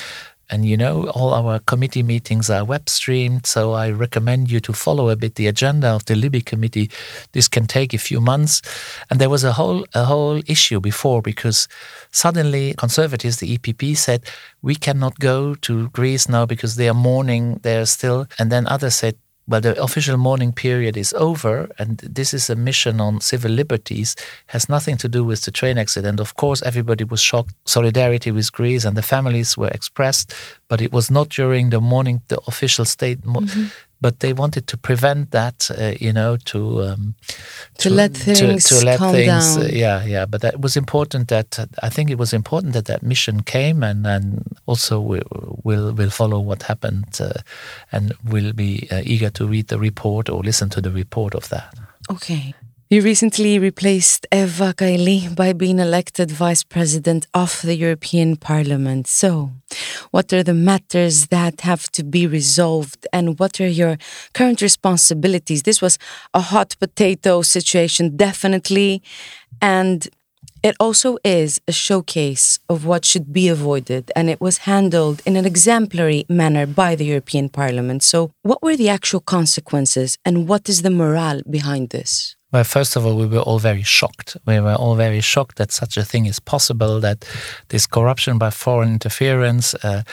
and 0.51 0.65
you 0.65 0.75
know, 0.75 1.09
all 1.11 1.33
our 1.33 1.59
committee 1.59 2.03
meetings 2.03 2.49
are 2.49 2.65
web 2.65 2.89
streamed, 2.89 3.45
so 3.45 3.71
I 3.71 3.89
recommend 3.89 4.51
you 4.51 4.59
to 4.59 4.73
follow 4.73 5.09
a 5.09 5.15
bit 5.15 5.35
the 5.35 5.47
agenda 5.47 5.87
of 5.87 6.05
the 6.05 6.15
Libe 6.15 6.45
committee. 6.45 6.91
This 7.31 7.47
can 7.47 7.67
take 7.67 7.93
a 7.93 7.97
few 7.97 8.19
months. 8.19 8.61
And 9.09 9.19
there 9.19 9.29
was 9.29 9.45
a 9.45 9.53
whole 9.53 9.85
a 9.93 10.03
whole 10.03 10.41
issue 10.47 10.81
before 10.81 11.21
because 11.21 11.69
suddenly 12.11 12.73
conservatives, 12.77 13.37
the 13.37 13.57
EPP, 13.57 13.95
said 13.95 14.23
we 14.61 14.75
cannot 14.75 15.19
go 15.19 15.55
to 15.55 15.87
Greece 15.89 16.27
now 16.27 16.45
because 16.45 16.75
they 16.75 16.89
are 16.89 16.93
mourning 16.93 17.59
there 17.63 17.85
still. 17.85 18.27
And 18.37 18.51
then 18.51 18.67
others 18.67 18.95
said 18.95 19.15
well, 19.47 19.61
the 19.61 19.81
official 19.81 20.17
mourning 20.17 20.53
period 20.53 20.95
is 20.95 21.13
over, 21.13 21.69
and 21.77 21.97
this 21.97 22.33
is 22.33 22.49
a 22.49 22.55
mission 22.55 23.01
on 23.01 23.21
civil 23.21 23.51
liberties, 23.51 24.15
has 24.47 24.69
nothing 24.69 24.97
to 24.97 25.09
do 25.09 25.23
with 25.23 25.41
the 25.41 25.51
train 25.51 25.77
accident. 25.77 26.19
Of 26.19 26.35
course, 26.35 26.61
everybody 26.61 27.03
was 27.03 27.21
shocked. 27.21 27.53
Solidarity 27.65 28.31
with 28.31 28.51
Greece 28.51 28.85
and 28.85 28.95
the 28.95 29.01
families 29.01 29.57
were 29.57 29.69
expressed, 29.69 30.33
but 30.67 30.81
it 30.81 30.93
was 30.93 31.11
not 31.11 31.29
during 31.29 31.69
the 31.69 31.81
mourning, 31.81 32.21
the 32.27 32.39
official 32.47 32.85
state. 32.85 33.21
Mm-hmm 33.21 33.67
but 34.01 34.19
they 34.19 34.33
wanted 34.33 34.65
to 34.67 34.77
prevent 34.77 35.31
that, 35.31 35.69
uh, 35.77 35.93
you 35.99 36.11
know, 36.11 36.35
to, 36.45 36.81
um, 36.81 37.15
to, 37.77 37.89
to 37.89 37.95
let 37.95 38.17
things 38.17 38.65
to, 38.65 38.79
to 38.79 38.85
let 38.85 38.97
calm 38.97 39.13
things, 39.13 39.55
down. 39.55 39.65
Uh, 39.65 39.69
yeah, 39.71 40.03
yeah. 40.03 40.25
But 40.25 40.43
it 40.43 40.59
was 40.59 40.75
important 40.75 41.27
that 41.27 41.59
uh, 41.59 41.67
I 41.83 41.89
think 41.89 42.09
it 42.09 42.17
was 42.17 42.33
important 42.33 42.73
that 42.73 42.85
that 42.85 43.03
mission 43.03 43.43
came, 43.43 43.83
and 43.83 44.05
and 44.07 44.43
also 44.65 44.99
we 44.99 45.21
will 45.63 45.93
will 45.93 46.09
follow 46.09 46.39
what 46.39 46.63
happened, 46.63 47.19
uh, 47.21 47.33
and 47.91 48.13
will 48.25 48.53
be 48.53 48.87
uh, 48.91 49.01
eager 49.05 49.29
to 49.29 49.47
read 49.47 49.67
the 49.67 49.77
report 49.79 50.29
or 50.29 50.41
listen 50.41 50.69
to 50.69 50.81
the 50.81 50.91
report 50.91 51.35
of 51.35 51.49
that. 51.49 51.73
Okay. 52.09 52.55
You 52.91 53.01
recently 53.01 53.57
replaced 53.57 54.27
Eva 54.33 54.73
Kaili 54.73 55.33
by 55.33 55.53
being 55.53 55.79
elected 55.79 56.29
Vice 56.29 56.61
President 56.61 57.25
of 57.33 57.61
the 57.61 57.73
European 57.73 58.35
Parliament. 58.35 59.07
So, 59.07 59.51
what 60.11 60.33
are 60.33 60.43
the 60.43 60.53
matters 60.53 61.27
that 61.27 61.61
have 61.61 61.89
to 61.93 62.03
be 62.03 62.27
resolved 62.27 63.07
and 63.13 63.39
what 63.39 63.61
are 63.61 63.67
your 63.69 63.97
current 64.33 64.61
responsibilities? 64.61 65.63
This 65.63 65.81
was 65.81 65.97
a 66.33 66.41
hot 66.41 66.75
potato 66.81 67.43
situation, 67.43 68.17
definitely. 68.17 69.01
And 69.61 70.09
it 70.63 70.75
also 70.79 71.17
is 71.23 71.59
a 71.67 71.71
showcase 71.71 72.59
of 72.69 72.85
what 72.85 73.05
should 73.05 73.33
be 73.33 73.47
avoided, 73.47 74.11
and 74.15 74.29
it 74.29 74.39
was 74.39 74.59
handled 74.59 75.21
in 75.25 75.35
an 75.35 75.45
exemplary 75.45 76.25
manner 76.29 76.65
by 76.65 76.95
the 76.95 77.05
European 77.05 77.49
Parliament. 77.49 78.03
So, 78.03 78.31
what 78.43 78.61
were 78.61 78.77
the 78.77 78.89
actual 78.89 79.21
consequences, 79.21 80.17
and 80.25 80.47
what 80.47 80.69
is 80.69 80.81
the 80.81 80.89
morale 80.89 81.41
behind 81.49 81.89
this? 81.89 82.35
Well, 82.51 82.65
first 82.65 82.97
of 82.97 83.05
all, 83.05 83.15
we 83.15 83.27
were 83.27 83.39
all 83.39 83.59
very 83.59 83.81
shocked. 83.81 84.35
We 84.45 84.59
were 84.59 84.75
all 84.75 84.95
very 84.95 85.21
shocked 85.21 85.55
that 85.55 85.71
such 85.71 85.95
a 85.95 86.03
thing 86.03 86.25
is 86.25 86.39
possible, 86.39 86.99
that 86.99 87.25
this 87.69 87.87
corruption 87.87 88.37
by 88.37 88.49
foreign 88.49 88.89
interference, 88.89 89.73
uh, 89.75 90.03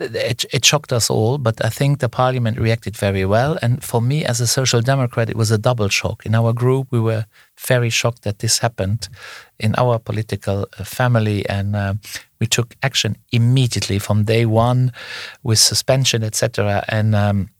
it, 0.00 0.44
it 0.52 0.64
shocked 0.64 0.92
us 0.92 1.10
all, 1.10 1.38
but 1.38 1.64
I 1.64 1.68
think 1.68 1.98
the 1.98 2.08
parliament 2.08 2.58
reacted 2.58 2.96
very 2.96 3.24
well. 3.24 3.58
And 3.62 3.82
for 3.84 4.00
me, 4.00 4.24
as 4.24 4.40
a 4.40 4.46
social 4.46 4.80
democrat, 4.80 5.28
it 5.28 5.36
was 5.36 5.50
a 5.50 5.58
double 5.58 5.88
shock. 5.88 6.24
In 6.24 6.34
our 6.34 6.52
group, 6.52 6.88
we 6.90 7.00
were 7.00 7.26
very 7.58 7.90
shocked 7.90 8.22
that 8.22 8.38
this 8.38 8.58
happened 8.58 9.08
in 9.58 9.74
our 9.76 9.98
political 9.98 10.66
uh, 10.78 10.84
family, 10.84 11.46
and 11.48 11.76
uh, 11.76 11.94
we 12.40 12.46
took 12.46 12.74
action 12.82 13.16
immediately 13.30 13.98
from 13.98 14.24
day 14.24 14.46
one 14.46 14.92
with 15.42 15.58
suspension, 15.58 16.22
etc. 16.22 16.84
And 16.88 17.14
um, 17.14 17.50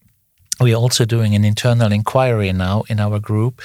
we're 0.60 0.76
also 0.76 1.04
doing 1.04 1.34
an 1.34 1.44
internal 1.44 1.92
inquiry 1.92 2.52
now 2.52 2.84
in 2.88 3.00
our 3.00 3.18
group 3.18 3.60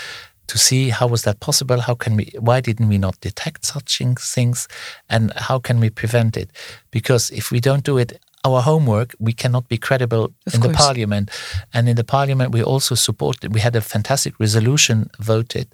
to 0.47 0.57
see 0.57 0.89
how 0.89 1.07
was 1.07 1.23
that 1.23 1.39
possible 1.39 1.79
how 1.79 1.95
can 1.95 2.15
we 2.15 2.31
why 2.39 2.61
didn't 2.61 2.87
we 2.87 2.99
not 2.99 3.19
detect 3.19 3.65
such 3.65 3.97
things 4.19 4.67
and 5.09 5.33
how 5.35 5.57
can 5.57 5.79
we 5.79 5.89
prevent 5.89 6.37
it 6.37 6.51
because 6.91 7.31
if 7.31 7.51
we 7.51 7.59
don't 7.59 7.83
do 7.83 7.97
it 7.97 8.21
our 8.45 8.61
homework, 8.61 9.15
we 9.19 9.33
cannot 9.33 9.67
be 9.67 9.77
credible 9.77 10.25
of 10.45 10.53
in 10.53 10.61
course. 10.61 10.71
the 10.71 10.77
parliament. 10.77 11.31
And 11.73 11.89
in 11.89 11.95
the 11.95 12.03
parliament, 12.03 12.51
we 12.51 12.61
also 12.63 12.95
supported, 12.95 13.53
we 13.53 13.61
had 13.61 13.75
a 13.75 13.81
fantastic 13.81 14.39
resolution 14.39 15.09
voted. 15.19 15.67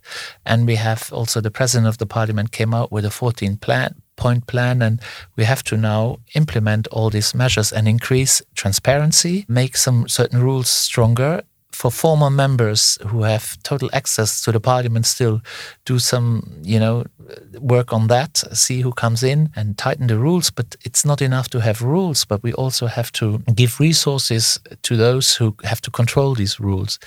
And 0.46 0.66
we 0.66 0.76
have 0.76 1.12
also 1.12 1.42
the 1.42 1.52
president 1.52 1.88
of 1.88 1.98
the 1.98 2.06
parliament 2.06 2.52
came 2.52 2.74
out 2.74 2.92
with 2.92 3.06
a 3.06 3.12
14 3.12 3.58
plan, 3.58 3.96
point 4.16 4.48
plan. 4.48 4.82
And 4.82 5.02
we 5.36 5.44
have 5.44 5.64
to 5.64 5.78
now 5.78 6.20
implement 6.34 6.88
all 6.88 7.10
these 7.10 7.36
measures 7.36 7.74
and 7.74 7.88
increase 7.88 8.42
transparency, 8.56 9.46
make 9.50 9.76
some 9.76 10.08
certain 10.08 10.42
rules 10.42 10.70
stronger, 10.70 11.44
for 11.76 11.92
former 11.92 12.30
members 12.30 12.98
who 13.08 13.24
have 13.24 13.62
total 13.64 13.90
access 13.94 14.44
to 14.44 14.52
the 14.52 14.60
parliament 14.60 15.06
still 15.06 15.42
do 15.86 16.00
some 16.00 16.42
you 16.64 16.80
know 16.80 17.04
work 17.60 17.94
on 17.94 18.08
that 18.08 18.44
see 18.54 18.82
who 18.82 18.92
comes 18.92 19.24
in 19.24 19.50
and 19.56 19.78
tighten 19.78 20.08
the 20.08 20.18
rules. 20.18 20.52
But 20.52 20.76
it's 20.84 21.06
not 21.06 21.22
enough 21.22 21.50
to 21.50 21.60
have 21.60 21.82
rules 21.82 22.26
but 22.26 22.44
we 22.44 22.54
also 22.54 22.88
have 22.88 23.12
to 23.14 23.40
give 23.56 23.80
resources 23.80 24.60
to 24.84 24.98
those 24.98 25.36
who 25.36 25.56
have 25.64 25.82
to 25.82 25.92
control 25.92 26.36
these 26.36 26.60
rules. 26.60 27.00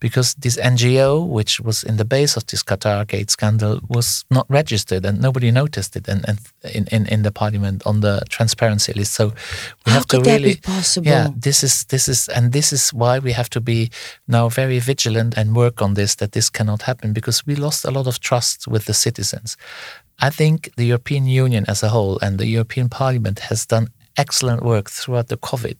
Because 0.00 0.34
this 0.34 0.56
ngo 0.58 1.26
which 1.28 1.60
was 1.60 1.84
in 1.84 1.96
the 1.96 2.04
base 2.04 2.36
of 2.36 2.46
this 2.46 2.62
qatar 2.62 3.06
gate 3.06 3.30
scandal 3.30 3.80
was 3.88 4.24
not 4.30 4.46
registered 4.48 5.04
and 5.04 5.20
nobody 5.20 5.50
noticed 5.50 5.96
it 5.96 6.08
and, 6.08 6.24
and 6.28 6.38
in, 6.74 6.86
in, 6.90 7.06
in 7.06 7.22
the 7.22 7.30
parliament 7.32 7.82
on 7.86 8.00
the 8.00 8.22
transparency 8.28 8.92
list. 8.92 9.14
So 9.14 9.28
we 9.86 9.92
How 9.92 9.98
have 9.98 10.06
to 10.08 10.20
really 10.20 10.54
be 10.54 10.60
possible? 10.60 11.06
yeah 11.08 11.28
this 11.36 11.62
is 11.62 11.84
this 11.84 12.08
is 12.08 12.28
and 12.28 12.52
this 12.52 12.72
is 12.72 12.90
why 12.92 13.18
we 13.18 13.32
have 13.32 13.48
to 13.50 13.60
be 13.60 13.90
now 14.26 14.48
very 14.48 14.78
vigilant 14.78 15.36
and 15.36 15.56
work 15.56 15.82
on 15.82 15.94
this 15.94 16.14
that 16.16 16.32
this 16.32 16.50
cannot 16.50 16.82
happen 16.82 17.12
because 17.12 17.46
we 17.46 17.54
lost 17.54 17.84
a 17.84 17.90
lot 17.90 18.06
of 18.06 18.20
trust 18.20 18.66
with 18.68 18.84
the 18.84 18.94
citizens 18.94 19.56
i 20.20 20.30
think 20.30 20.70
the 20.76 20.86
european 20.86 21.26
union 21.26 21.64
as 21.68 21.82
a 21.82 21.88
whole 21.88 22.18
and 22.20 22.38
the 22.38 22.46
european 22.46 22.88
parliament 22.88 23.38
has 23.40 23.66
done 23.66 23.88
excellent 24.16 24.62
work 24.64 24.90
throughout 24.90 25.28
the 25.28 25.36
covid 25.36 25.76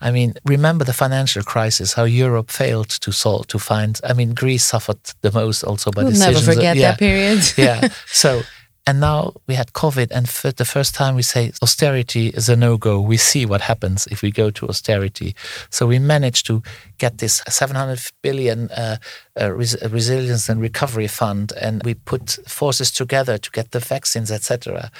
i 0.00 0.10
mean 0.12 0.32
remember 0.44 0.84
the 0.84 0.92
financial 0.92 1.42
crisis 1.42 1.94
how 1.94 2.04
europe 2.04 2.48
failed 2.50 2.88
to 2.88 3.10
solve 3.10 3.46
to 3.48 3.58
find 3.58 4.00
i 4.04 4.12
mean 4.12 4.32
greece 4.32 4.64
suffered 4.64 5.00
the 5.22 5.32
most 5.32 5.64
also 5.64 5.90
by 5.90 6.02
We'll 6.02 6.12
decisions 6.12 6.46
never 6.46 6.54
forget 6.54 6.76
yeah 6.76 6.90
that 6.92 6.98
period. 6.98 7.42
yeah. 7.56 7.88
So, 8.06 8.42
and 8.90 8.98
now 8.98 9.34
we 9.46 9.54
had 9.54 9.72
COVID, 9.72 10.10
and 10.10 10.28
for 10.28 10.50
the 10.50 10.64
first 10.64 10.96
time 10.96 11.14
we 11.14 11.22
say 11.22 11.52
austerity 11.62 12.26
is 12.30 12.48
a 12.48 12.56
no 12.56 12.76
go. 12.76 13.00
We 13.00 13.18
see 13.18 13.46
what 13.46 13.60
happens 13.60 14.08
if 14.08 14.20
we 14.20 14.32
go 14.32 14.50
to 14.50 14.66
austerity. 14.66 15.36
So 15.70 15.86
we 15.86 16.00
managed 16.00 16.44
to 16.46 16.60
get 16.98 17.18
this 17.18 17.40
700 17.48 18.00
billion 18.20 18.68
uh, 18.70 18.96
uh, 19.40 19.52
res- 19.52 19.80
resilience 19.88 20.48
and 20.48 20.60
recovery 20.60 21.06
fund, 21.06 21.52
and 21.60 21.84
we 21.84 21.94
put 21.94 22.40
forces 22.48 22.90
together 22.90 23.38
to 23.38 23.50
get 23.52 23.70
the 23.70 23.78
vaccines, 23.78 24.32
etc. 24.32 24.90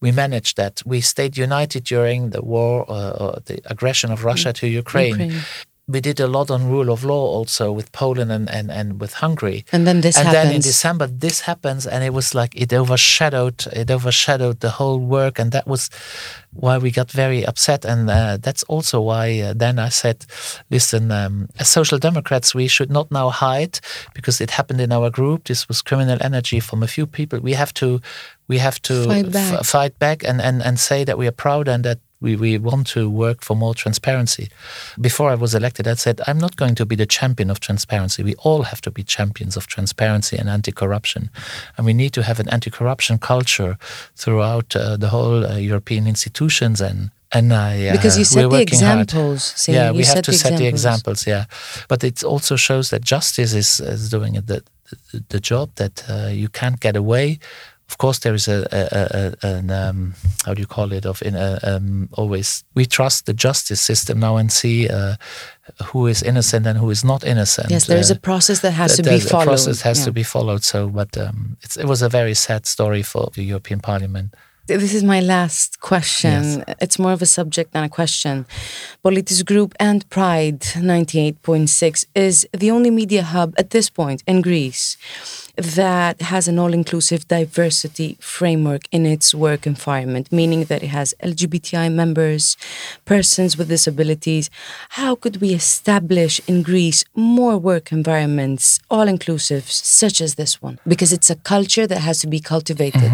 We 0.00 0.12
managed 0.12 0.56
that. 0.56 0.82
We 0.86 1.00
stayed 1.00 1.36
united 1.36 1.82
during 1.82 2.30
the 2.30 2.42
war 2.42 2.88
uh, 2.88 3.10
or 3.20 3.42
the 3.46 3.60
aggression 3.64 4.12
of 4.12 4.24
Russia 4.24 4.52
to 4.52 4.68
Ukraine. 4.68 5.20
Ukraine. 5.20 5.42
We 5.92 6.00
did 6.00 6.20
a 6.20 6.26
lot 6.26 6.50
on 6.50 6.70
rule 6.70 6.90
of 6.92 7.02
law 7.04 7.24
also 7.38 7.72
with 7.72 7.90
Poland 7.92 8.30
and, 8.32 8.48
and, 8.50 8.70
and 8.70 9.00
with 9.00 9.12
Hungary 9.14 9.64
And 9.72 9.86
then 9.86 10.00
this 10.00 10.16
and 10.18 10.28
then 10.28 10.54
in. 10.54 10.60
December 10.60 11.06
this 11.08 11.40
happens 11.40 11.86
and 11.86 12.04
it 12.04 12.12
was 12.12 12.34
like 12.34 12.52
it 12.62 12.72
overshadowed 12.72 13.66
it 13.72 13.90
overshadowed 13.90 14.60
the 14.60 14.70
whole 14.70 15.00
work 15.00 15.38
and 15.40 15.52
that 15.52 15.66
was 15.66 15.90
why 16.52 16.78
we 16.78 16.90
got 16.90 17.10
very 17.10 17.44
upset 17.46 17.84
and 17.84 18.10
uh, 18.10 18.36
that's 18.40 18.62
also 18.68 19.00
why 19.00 19.40
uh, 19.40 19.54
then 19.56 19.78
I 19.78 19.88
said 19.90 20.26
listen 20.70 21.10
um, 21.10 21.48
as 21.58 21.68
social 21.68 21.98
democrats 21.98 22.54
we 22.54 22.68
should 22.68 22.90
not 22.90 23.10
now 23.10 23.30
hide 23.30 23.80
because 24.14 24.40
it 24.40 24.50
happened 24.50 24.80
in 24.80 24.92
our 24.92 25.10
group 25.10 25.44
this 25.44 25.68
was 25.68 25.82
criminal 25.82 26.18
energy 26.20 26.60
from 26.60 26.82
a 26.82 26.86
few 26.86 27.06
people 27.06 27.38
we 27.40 27.54
have 27.54 27.72
to 27.74 28.00
we 28.48 28.58
have 28.58 28.80
to 28.82 29.04
Fight 29.04 29.26
f- 29.26 29.32
back. 29.32 29.64
fight 29.64 29.98
back 29.98 30.24
and, 30.24 30.40
and, 30.40 30.62
and 30.62 30.78
say 30.78 31.04
that 31.04 31.16
we 31.18 31.26
are 31.26 31.32
proud 31.32 31.68
and 31.68 31.84
that 31.84 31.98
we, 32.20 32.36
we 32.36 32.58
want 32.58 32.86
to 32.88 33.08
work 33.08 33.42
for 33.42 33.56
more 33.56 33.74
transparency. 33.74 34.48
Before 35.00 35.30
I 35.30 35.34
was 35.34 35.54
elected, 35.54 35.88
I 35.88 35.94
said, 35.94 36.20
I'm 36.26 36.38
not 36.38 36.56
going 36.56 36.74
to 36.76 36.86
be 36.86 36.94
the 36.94 37.06
champion 37.06 37.50
of 37.50 37.60
transparency. 37.60 38.22
We 38.22 38.34
all 38.36 38.62
have 38.64 38.80
to 38.82 38.90
be 38.90 39.02
champions 39.02 39.56
of 39.56 39.66
transparency 39.66 40.36
and 40.36 40.48
anti 40.48 40.72
corruption. 40.72 41.30
And 41.76 41.86
we 41.86 41.94
need 41.94 42.12
to 42.14 42.22
have 42.22 42.38
an 42.38 42.48
anti 42.50 42.70
corruption 42.70 43.18
culture 43.18 43.78
throughout 44.16 44.76
uh, 44.76 44.96
the 44.96 45.08
whole 45.08 45.46
uh, 45.46 45.56
European 45.56 46.06
institutions. 46.06 46.80
And, 46.80 47.10
and 47.32 47.54
I, 47.54 47.88
uh, 47.88 47.92
because 47.92 48.18
you 48.18 48.24
set 48.24 48.44
we're 48.44 48.56
the 48.58 48.62
examples. 48.62 49.42
Say, 49.56 49.72
yeah, 49.74 49.90
we 49.90 50.04
have 50.04 50.22
to 50.22 50.30
the 50.30 50.36
set 50.36 50.58
the 50.58 50.66
examples. 50.66 51.22
examples. 51.22 51.26
Yeah, 51.26 51.86
but 51.88 52.04
it 52.04 52.22
also 52.22 52.56
shows 52.56 52.90
that 52.90 53.02
justice 53.02 53.54
is, 53.54 53.80
is 53.80 54.10
doing 54.10 54.34
it, 54.34 54.46
the, 54.46 54.62
the, 55.12 55.24
the 55.28 55.40
job 55.40 55.70
that 55.76 56.04
uh, 56.10 56.28
you 56.28 56.48
can't 56.48 56.80
get 56.80 56.96
away. 56.96 57.38
Of 57.90 57.98
course, 57.98 58.20
there 58.20 58.34
is 58.34 58.46
a, 58.48 58.58
a, 58.70 58.82
a, 59.00 59.02
a 59.42 59.54
an 59.58 59.70
um, 59.70 60.14
how 60.46 60.54
do 60.54 60.60
you 60.60 60.66
call 60.76 60.92
it? 60.92 61.04
Of 61.06 61.22
in 61.22 61.34
a, 61.34 61.58
um, 61.70 62.08
always 62.12 62.62
we 62.74 62.86
trust 62.86 63.26
the 63.26 63.34
justice 63.34 63.80
system 63.80 64.20
now 64.20 64.36
and 64.36 64.52
see 64.52 64.88
uh, 64.88 65.14
who 65.92 66.06
is 66.06 66.22
innocent 66.22 66.66
and 66.66 66.78
who 66.78 66.90
is 66.90 67.02
not 67.04 67.24
innocent. 67.24 67.68
Yes, 67.70 67.86
there 67.86 67.98
is 68.00 68.10
Uh, 68.10 68.14
a 68.14 68.20
process 68.20 68.60
that 68.60 68.72
has 68.72 68.90
that- 68.96 69.02
to 69.04 69.10
be 69.10 69.18
followed. 69.20 69.44
The 69.44 69.50
process 69.50 69.82
has 69.82 69.98
Yeah. 69.98 70.04
to 70.06 70.12
be 70.12 70.22
followed. 70.22 70.62
So, 70.64 70.88
but 70.88 71.16
um, 71.18 71.56
it's, 71.62 71.76
it 71.76 71.86
was 71.86 72.02
a 72.02 72.08
very 72.08 72.34
sad 72.34 72.64
story 72.66 73.02
for 73.02 73.30
the 73.34 73.42
European 73.42 73.80
Parliament. 73.80 74.34
This 74.66 74.94
is 74.94 75.02
my 75.02 75.20
last 75.20 75.80
question. 75.80 76.42
Yes. 76.44 76.76
It's 76.80 76.98
more 76.98 77.12
of 77.12 77.22
a 77.22 77.26
subject 77.26 77.72
than 77.72 77.82
a 77.82 77.88
question. 77.88 78.46
Politis 79.02 79.42
Group 79.44 79.74
and 79.80 80.04
Pride 80.10 80.60
98.6 80.60 82.06
is 82.14 82.46
the 82.52 82.70
only 82.70 82.90
media 82.90 83.22
hub 83.22 83.52
at 83.58 83.70
this 83.70 83.90
point 83.90 84.22
in 84.26 84.42
Greece 84.42 84.96
that 85.62 86.22
has 86.22 86.48
an 86.48 86.58
all 86.58 86.72
inclusive 86.72 87.28
diversity 87.28 88.16
framework 88.20 88.82
in 88.90 89.06
its 89.06 89.34
work 89.34 89.66
environment, 89.66 90.32
meaning 90.32 90.64
that 90.64 90.82
it 90.82 90.88
has 90.88 91.14
LGBTI 91.22 91.92
members, 91.92 92.56
persons 93.04 93.56
with 93.56 93.68
disabilities. 93.68 94.50
How 94.90 95.14
could 95.14 95.40
we 95.40 95.52
establish 95.54 96.40
in 96.46 96.62
Greece 96.62 97.04
more 97.14 97.58
work 97.58 97.92
environments, 97.92 98.80
all 98.90 99.08
inclusive, 99.08 99.70
such 99.70 100.20
as 100.20 100.34
this 100.34 100.62
one? 100.62 100.78
Because 100.86 101.12
it's 101.12 101.30
a 101.30 101.36
culture 101.36 101.86
that 101.86 101.98
has 101.98 102.20
to 102.20 102.26
be 102.26 102.40
cultivated. 102.40 103.10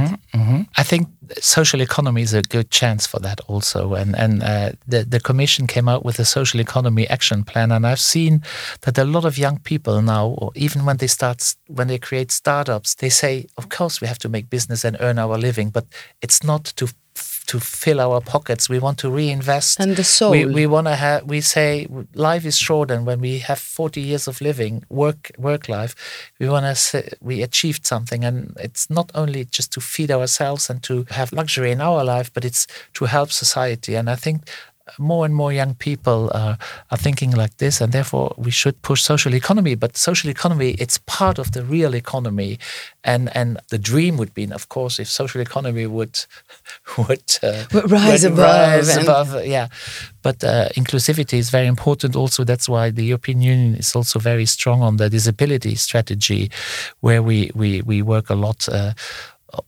I 0.77 0.83
think 0.83 1.09
social 1.41 1.81
economy 1.81 2.23
is 2.23 2.35
a 2.35 2.43
good 2.43 2.71
chance 2.71 3.07
for 3.07 3.19
that 3.21 3.41
also. 3.49 3.95
And 3.95 4.15
and 4.17 4.43
uh, 4.43 4.73
the 4.87 5.05
the 5.05 5.21
commission 5.21 5.67
came 5.67 5.89
out 5.89 6.05
with 6.05 6.19
a 6.19 6.25
social 6.25 6.61
economy 6.61 7.09
action 7.09 7.45
plan, 7.45 7.73
and 7.73 7.87
I've 7.87 8.01
seen 8.01 8.43
that 8.83 8.99
a 8.99 9.05
lot 9.05 9.25
of 9.25 9.39
young 9.39 9.59
people 9.59 10.03
now, 10.03 10.29
or 10.29 10.53
even 10.55 10.85
when 10.85 10.99
they 10.99 11.07
start 11.09 11.57
when 11.67 11.89
they 11.89 11.99
create 11.99 12.36
startups, 12.37 12.95
they 12.95 13.11
say, 13.11 13.47
of 13.57 13.69
course 13.69 14.01
we 14.01 14.07
have 14.07 14.19
to 14.19 14.29
make 14.29 14.49
business 14.51 14.85
and 14.85 14.97
earn 15.01 15.19
our 15.19 15.39
living, 15.39 15.71
but 15.71 15.87
it's 16.23 16.43
not 16.43 16.65
to 16.77 16.87
to 17.47 17.61
fill 17.61 18.01
our 18.01 18.21
pockets. 18.21 18.69
We 18.69 18.79
want 18.79 18.99
to 18.99 19.11
reinvest. 19.11 19.81
And 19.81 19.97
the 19.97 20.05
soul. 20.05 20.33
We, 20.33 20.45
we 20.45 20.67
want 20.67 20.87
to 20.89 20.97
have. 20.97 21.25
We 21.25 21.41
say 21.41 21.87
life 22.15 22.45
is 22.45 22.59
short, 22.59 22.91
and 22.91 23.07
when 23.07 23.21
we 23.21 23.39
have 23.39 23.59
forty 23.59 24.01
years 24.01 24.29
of 24.29 24.41
living, 24.41 24.85
work 24.89 25.31
work 25.39 25.69
life, 25.69 25.95
we 26.41 26.49
want 26.49 26.67
to 26.67 26.75
say 26.75 27.09
we 27.21 27.43
achieved 27.43 27.87
something, 27.87 28.25
and 28.25 28.57
it's 28.59 28.91
not 28.91 29.11
only 29.15 29.45
just 29.45 29.73
to 29.73 29.81
feed 29.81 30.11
ourselves 30.11 30.71
and 30.71 30.83
to 30.83 31.07
have 31.11 31.33
luxury 31.33 31.71
in 31.71 31.81
our 31.81 32.05
life, 32.05 32.31
but 32.33 32.45
it's 32.45 32.67
to 32.95 33.07
help 33.07 33.31
society. 33.31 33.97
And 33.97 34.11
I 34.11 34.17
think 34.17 34.49
more 34.99 35.25
and 35.25 35.35
more 35.35 35.53
young 35.53 35.75
people 35.75 36.31
uh, 36.35 36.57
are 36.91 36.97
thinking 36.99 37.33
like 37.33 37.57
this, 37.57 37.81
and 37.81 37.93
therefore 37.93 38.35
we 38.37 38.51
should 38.51 38.81
push 38.83 39.03
social 39.03 39.35
economy. 39.35 39.75
But 39.75 39.97
social 39.97 40.31
economy, 40.31 40.71
it's 40.79 40.99
part 41.07 41.39
of 41.39 41.53
the 41.53 41.63
real 41.63 41.95
economy, 41.95 42.59
and 43.05 43.35
and 43.37 43.59
the 43.71 43.79
dream 43.79 44.17
would 44.17 44.33
be, 44.35 44.45
of 44.53 44.69
course, 44.69 44.99
if 45.03 45.09
social 45.09 45.41
economy 45.41 45.87
would 45.87 46.25
would 46.99 47.39
uh, 47.43 47.65
rise 47.89 48.23
would 48.23 48.33
above 48.33 48.39
rise 48.39 48.97
and- 48.97 49.03
above, 49.09 49.45
yeah. 49.47 49.69
But 50.23 50.43
uh, 50.43 50.69
inclusivity 50.77 51.39
is 51.39 51.51
very 51.51 51.67
important. 51.67 52.17
Also, 52.17 52.45
that's 52.45 52.69
why 52.69 52.91
the 52.91 53.05
European 53.05 53.41
Union 53.43 53.75
is 53.77 53.95
also 53.95 54.19
very 54.19 54.47
strong 54.47 54.83
on 54.83 54.97
the 54.97 55.09
disability 55.11 55.75
strategy, 55.77 56.51
where 57.01 57.23
we 57.23 57.51
we 57.55 57.83
we 57.83 58.03
work 58.03 58.31
a 58.31 58.35
lot. 58.35 58.69
Uh, 58.69 58.93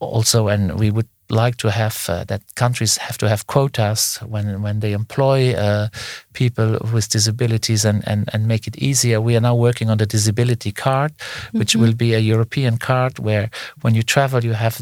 also, 0.01 0.49
and 0.49 0.79
we 0.79 0.91
would 0.91 1.09
like 1.31 1.57
to 1.57 1.71
have 1.71 2.07
uh, 2.09 2.25
that 2.25 2.41
countries 2.55 2.97
have 2.99 3.19
to 3.19 3.29
have 3.29 3.45
quotas 3.47 4.19
when 4.27 4.63
when 4.63 4.81
they 4.81 4.93
employ 4.93 5.53
uh, 5.55 5.89
people 6.33 6.79
with 6.93 7.09
disabilities 7.09 7.85
and, 7.85 8.03
and 8.09 8.29
and 8.33 8.47
make 8.47 8.67
it 8.67 8.77
easier. 8.83 9.21
We 9.21 9.37
are 9.37 9.41
now 9.43 9.55
working 9.55 9.91
on 9.91 9.99
the 9.99 10.07
disability 10.07 10.73
card, 10.73 11.13
which 11.53 11.69
Mm-hmm. 11.75 11.83
will 11.83 11.95
be 11.95 12.15
a 12.15 12.19
European 12.19 12.79
card 12.79 13.19
where 13.19 13.49
when 13.83 13.95
you 13.95 14.03
travel 14.03 14.45
you 14.45 14.55
have 14.55 14.79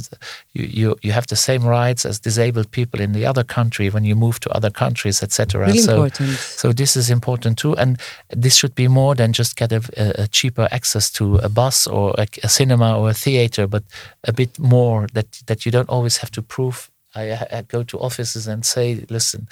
you, 0.53 0.65
you 0.65 0.97
you 1.03 1.13
have 1.13 1.27
the 1.27 1.37
same 1.37 1.67
rights 1.69 2.05
as 2.07 2.21
disabled 2.21 2.71
people 2.71 3.01
in 3.01 3.13
the 3.13 3.27
other 3.29 3.45
country 3.45 3.91
when 3.91 4.05
you 4.05 4.17
move 4.17 4.39
to 4.41 4.51
other 4.57 4.71
countries, 4.71 5.23
etc. 5.23 5.61
Really 5.67 5.79
so, 5.79 5.93
important. 5.95 6.39
so 6.39 6.73
this 6.73 6.97
is 6.97 7.09
important 7.11 7.59
too, 7.59 7.77
and 7.77 7.99
this 8.43 8.57
should 8.57 8.75
be 8.75 8.89
more 8.89 9.15
than 9.17 9.33
just 9.33 9.57
get 9.57 9.73
a, 9.73 9.81
a- 9.97 10.23
a 10.25 10.27
cheaper 10.29 10.69
access 10.71 11.11
to 11.11 11.37
a 11.43 11.49
bus 11.49 11.87
or 11.87 12.15
a, 12.19 12.27
a 12.43 12.49
cinema 12.49 12.99
or 12.99 13.11
a 13.11 13.15
theater, 13.15 13.67
but 13.67 13.83
a 14.29 14.33
bit 14.33 14.59
more 14.59 15.07
that 15.13 15.43
that 15.47 15.65
you 15.65 15.73
don't 15.73 15.89
always 15.91 16.19
have 16.19 16.31
to 16.31 16.36
prove. 16.43 16.91
I, 17.15 17.65
go 17.69 17.83
to 17.85 17.99
offices 17.99 18.47
and 18.47 18.65
say, 18.65 19.07
listen. 19.09 19.49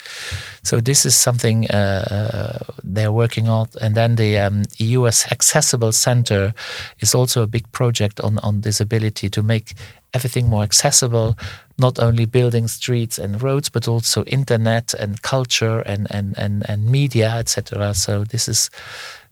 So 0.63 0.81
this 0.81 1.07
is 1.07 1.17
something 1.17 1.71
uh, 1.71 2.05
uh, 2.11 2.73
they're 2.83 3.13
working 3.13 3.49
on, 3.49 3.69
and 3.81 3.95
then 3.95 4.17
the 4.17 4.39
um, 4.39 4.65
EU 4.79 5.07
Accessible 5.07 5.93
Center 5.93 6.53
is 7.01 7.15
also 7.15 7.43
a 7.43 7.47
big 7.47 7.71
project 7.73 8.21
on 8.21 8.39
on 8.41 8.61
disability 8.61 9.31
to 9.31 9.43
make 9.43 9.75
everything 10.13 10.49
more 10.49 10.63
accessible, 10.63 11.37
not 11.79 11.99
only 11.99 12.25
building 12.27 12.69
streets 12.69 13.19
and 13.19 13.43
roads, 13.43 13.69
but 13.69 13.89
also 13.89 14.25
internet 14.25 14.95
and 14.95 15.23
culture 15.23 15.81
and 15.81 16.07
and 16.11 16.37
and, 16.39 16.69
and 16.69 16.87
media, 16.87 17.31
etc. 17.39 17.95
So 17.95 18.25
this 18.25 18.49
is 18.49 18.71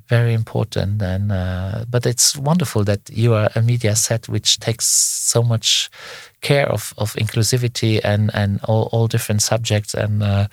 very 0.08 0.34
important 0.34 1.00
and 1.02 1.32
uh, 1.32 1.84
but 1.88 2.06
it's 2.06 2.36
wonderful 2.36 2.84
that 2.84 3.08
you 3.10 3.34
are 3.34 3.50
a 3.54 3.62
media 3.62 3.96
set 3.96 4.28
which 4.28 4.58
takes 4.58 4.86
so 4.86 5.42
much 5.42 5.90
care 6.42 6.68
of, 6.68 6.92
of 6.98 7.14
inclusivity 7.14 8.00
and, 8.04 8.30
and 8.34 8.60
all, 8.64 8.88
all 8.92 9.06
different 9.06 9.40
subjects 9.40 9.94
and 9.94 10.22
uh, 10.22 10.46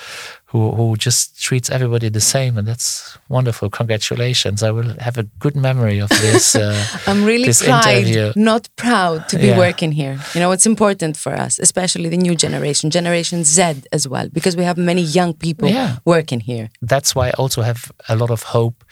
who, 0.52 0.72
who 0.72 0.96
just 0.98 1.40
treats 1.40 1.70
everybody 1.70 2.10
the 2.10 2.20
same 2.36 2.58
and 2.58 2.68
that's 2.68 3.18
wonderful 3.30 3.70
congratulations 3.70 4.64
i 4.64 4.72
will 4.72 4.92
have 5.00 5.18
a 5.18 5.24
good 5.40 5.56
memory 5.56 6.00
of 6.00 6.10
this 6.22 6.56
uh, 6.66 6.84
I'm 7.08 7.24
really 7.24 7.48
this 7.48 7.62
proud, 7.64 7.86
interview. 7.86 8.34
not 8.36 8.68
proud 8.76 9.28
to 9.30 9.38
be 9.38 9.48
Yeah. 9.48 9.58
working 9.58 9.92
here. 9.92 10.18
You 10.34 10.40
know, 10.42 10.52
it's 10.56 10.66
important 10.66 11.18
for 11.18 11.34
us, 11.46 11.60
especially 11.60 12.10
the 12.10 12.18
new 12.28 12.36
generation, 12.36 12.90
Generation 12.90 13.44
Z 13.44 13.62
as 13.92 14.08
well, 14.08 14.28
because 14.34 14.56
we 14.58 14.64
have 14.64 14.78
many 14.78 15.02
young 15.02 15.34
people 15.34 15.70
Yeah. 15.70 15.98
working 16.06 16.40
here. 16.52 16.70
that's 16.82 17.12
why 17.16 17.28
I 17.28 17.34
also 17.44 17.62
have 17.62 17.92
a 18.08 18.16
lot 18.16 18.30
of 18.32 18.42
hope 18.44 18.84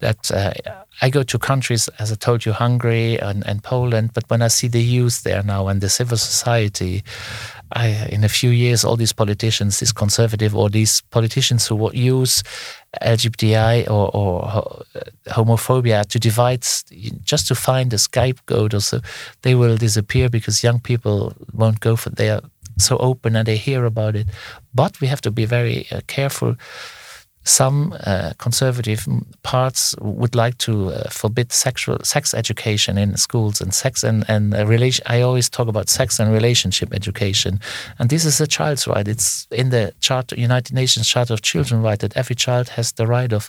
that 0.00 0.30
uh, 0.30 0.52
I 1.02 1.10
go 1.10 1.22
to 1.22 1.38
countries, 1.38 1.88
as 1.98 2.10
I 2.12 2.16
told 2.16 2.40
you, 2.46 2.52
Hungary 2.52 3.18
and, 3.28 3.46
and 3.48 3.62
Poland, 3.62 4.10
but 4.14 4.24
when 4.30 4.42
I 4.42 4.48
see 4.48 4.68
the 4.68 4.82
youth 4.98 5.22
there 5.22 5.42
now 5.42 5.68
and 5.68 5.80
the 5.80 5.88
civil 5.88 6.18
society, 6.18 7.02
I, 7.72 8.08
in 8.10 8.24
a 8.24 8.28
few 8.28 8.50
years, 8.50 8.84
all 8.84 8.96
these 8.96 9.12
politicians, 9.12 9.78
these 9.78 9.92
conservative 9.92 10.56
or 10.56 10.68
these 10.68 11.02
politicians 11.10 11.66
who 11.66 11.90
use 11.92 12.42
LGBTI 13.02 13.88
or, 13.88 14.10
or 14.14 14.84
homophobia 15.28 16.04
to 16.06 16.18
divide, 16.18 16.66
just 17.22 17.46
to 17.48 17.54
find 17.54 17.92
a 17.92 17.98
scapegoat 17.98 18.74
or 18.74 18.80
so, 18.80 19.00
they 19.42 19.54
will 19.54 19.76
disappear 19.76 20.28
because 20.28 20.64
young 20.64 20.80
people 20.80 21.32
won't 21.52 21.80
go 21.80 21.96
for, 21.96 22.10
they 22.10 22.30
are 22.30 22.42
so 22.78 22.96
open 22.98 23.36
and 23.36 23.46
they 23.46 23.56
hear 23.56 23.84
about 23.84 24.16
it. 24.16 24.26
But 24.74 25.00
we 25.00 25.06
have 25.06 25.20
to 25.22 25.30
be 25.30 25.44
very 25.44 25.86
uh, 25.90 26.00
careful 26.06 26.56
some 27.44 27.94
uh, 28.04 28.32
conservative 28.38 29.06
parts 29.42 29.94
would 30.00 30.34
like 30.34 30.58
to 30.58 30.90
uh, 30.90 31.08
forbid 31.08 31.52
sexual 31.52 31.98
sex 32.04 32.34
education 32.34 32.98
in 32.98 33.16
schools 33.16 33.62
and 33.62 33.72
sex 33.72 34.04
and 34.04 34.24
and 34.28 34.54
uh, 34.54 34.66
relation. 34.66 35.02
I 35.06 35.22
always 35.22 35.48
talk 35.48 35.66
about 35.66 35.88
sex 35.88 36.18
and 36.20 36.32
relationship 36.32 36.92
education, 36.92 37.58
and 37.98 38.10
this 38.10 38.24
is 38.26 38.40
a 38.40 38.46
child's 38.46 38.86
right. 38.86 39.08
It's 39.08 39.46
in 39.50 39.70
the 39.70 39.94
Charter, 40.00 40.36
United 40.36 40.74
Nations 40.74 41.08
Charter 41.08 41.32
of 41.32 41.40
Children 41.40 41.82
right 41.82 41.98
that 42.00 42.16
every 42.16 42.36
child 42.36 42.68
has 42.70 42.92
the 42.92 43.06
right 43.06 43.32
of 43.32 43.48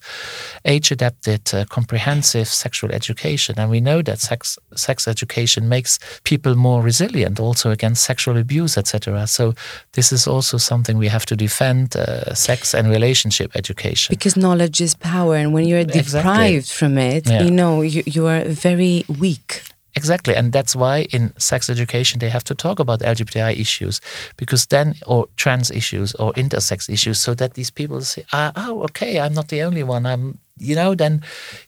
age-adapted, 0.64 1.54
uh, 1.54 1.66
comprehensive 1.66 2.48
sexual 2.48 2.92
education, 2.92 3.56
and 3.60 3.70
we 3.70 3.82
know 3.82 4.02
that 4.02 4.20
sex 4.20 4.58
sex 4.74 5.06
education 5.06 5.68
makes 5.68 6.00
people 6.24 6.56
more 6.56 6.82
resilient, 6.82 7.40
also 7.40 7.72
against 7.72 8.06
sexual 8.06 8.38
abuse, 8.38 8.78
etc. 8.78 9.28
So 9.28 9.54
this 9.94 10.14
is 10.14 10.28
also 10.28 10.58
something 10.58 10.98
we 10.98 11.10
have 11.10 11.26
to 11.26 11.36
defend: 11.36 11.98
uh, 11.98 12.34
sex 12.34 12.74
and 12.74 12.90
relationship 12.90 13.52
education. 13.54 13.81
Because 14.10 14.36
knowledge 14.38 14.82
is 14.82 14.96
power, 14.96 15.36
and 15.36 15.54
when 15.54 15.66
you're 15.68 15.80
Exactly. 15.80 16.20
deprived 16.22 16.70
from 16.72 16.98
it, 16.98 17.28
Yeah. 17.28 17.44
you 17.44 17.52
know, 17.52 17.82
you, 17.82 18.04
you 18.06 18.28
are 18.28 18.44
very 18.46 19.04
weak. 19.20 19.64
Exactly, 19.94 20.34
and 20.36 20.54
that's 20.54 20.74
why 20.74 21.08
in 21.12 21.34
sex 21.38 21.70
education 21.70 22.20
they 22.20 22.30
have 22.30 22.44
to 22.46 22.56
talk 22.56 22.80
about 22.80 23.02
LGBTI 23.02 23.60
issues, 23.60 24.00
because 24.38 24.66
then 24.68 24.96
or 25.06 25.28
trans 25.36 25.70
issues 25.70 26.16
or 26.16 26.32
intersex 26.34 26.90
issues, 26.90 27.20
so 27.20 27.34
that 27.36 27.54
these 27.56 27.70
people 27.70 28.00
say, 28.02 28.24
ah, 28.32 28.52
"Oh, 28.56 28.84
okay, 28.84 29.20
I'm 29.20 29.34
not 29.34 29.48
the 29.50 29.62
only 29.64 29.84
one. 29.84 30.06
I'm." 30.06 30.38
You 30.64 30.76
know, 30.76 30.96
then 30.96 31.22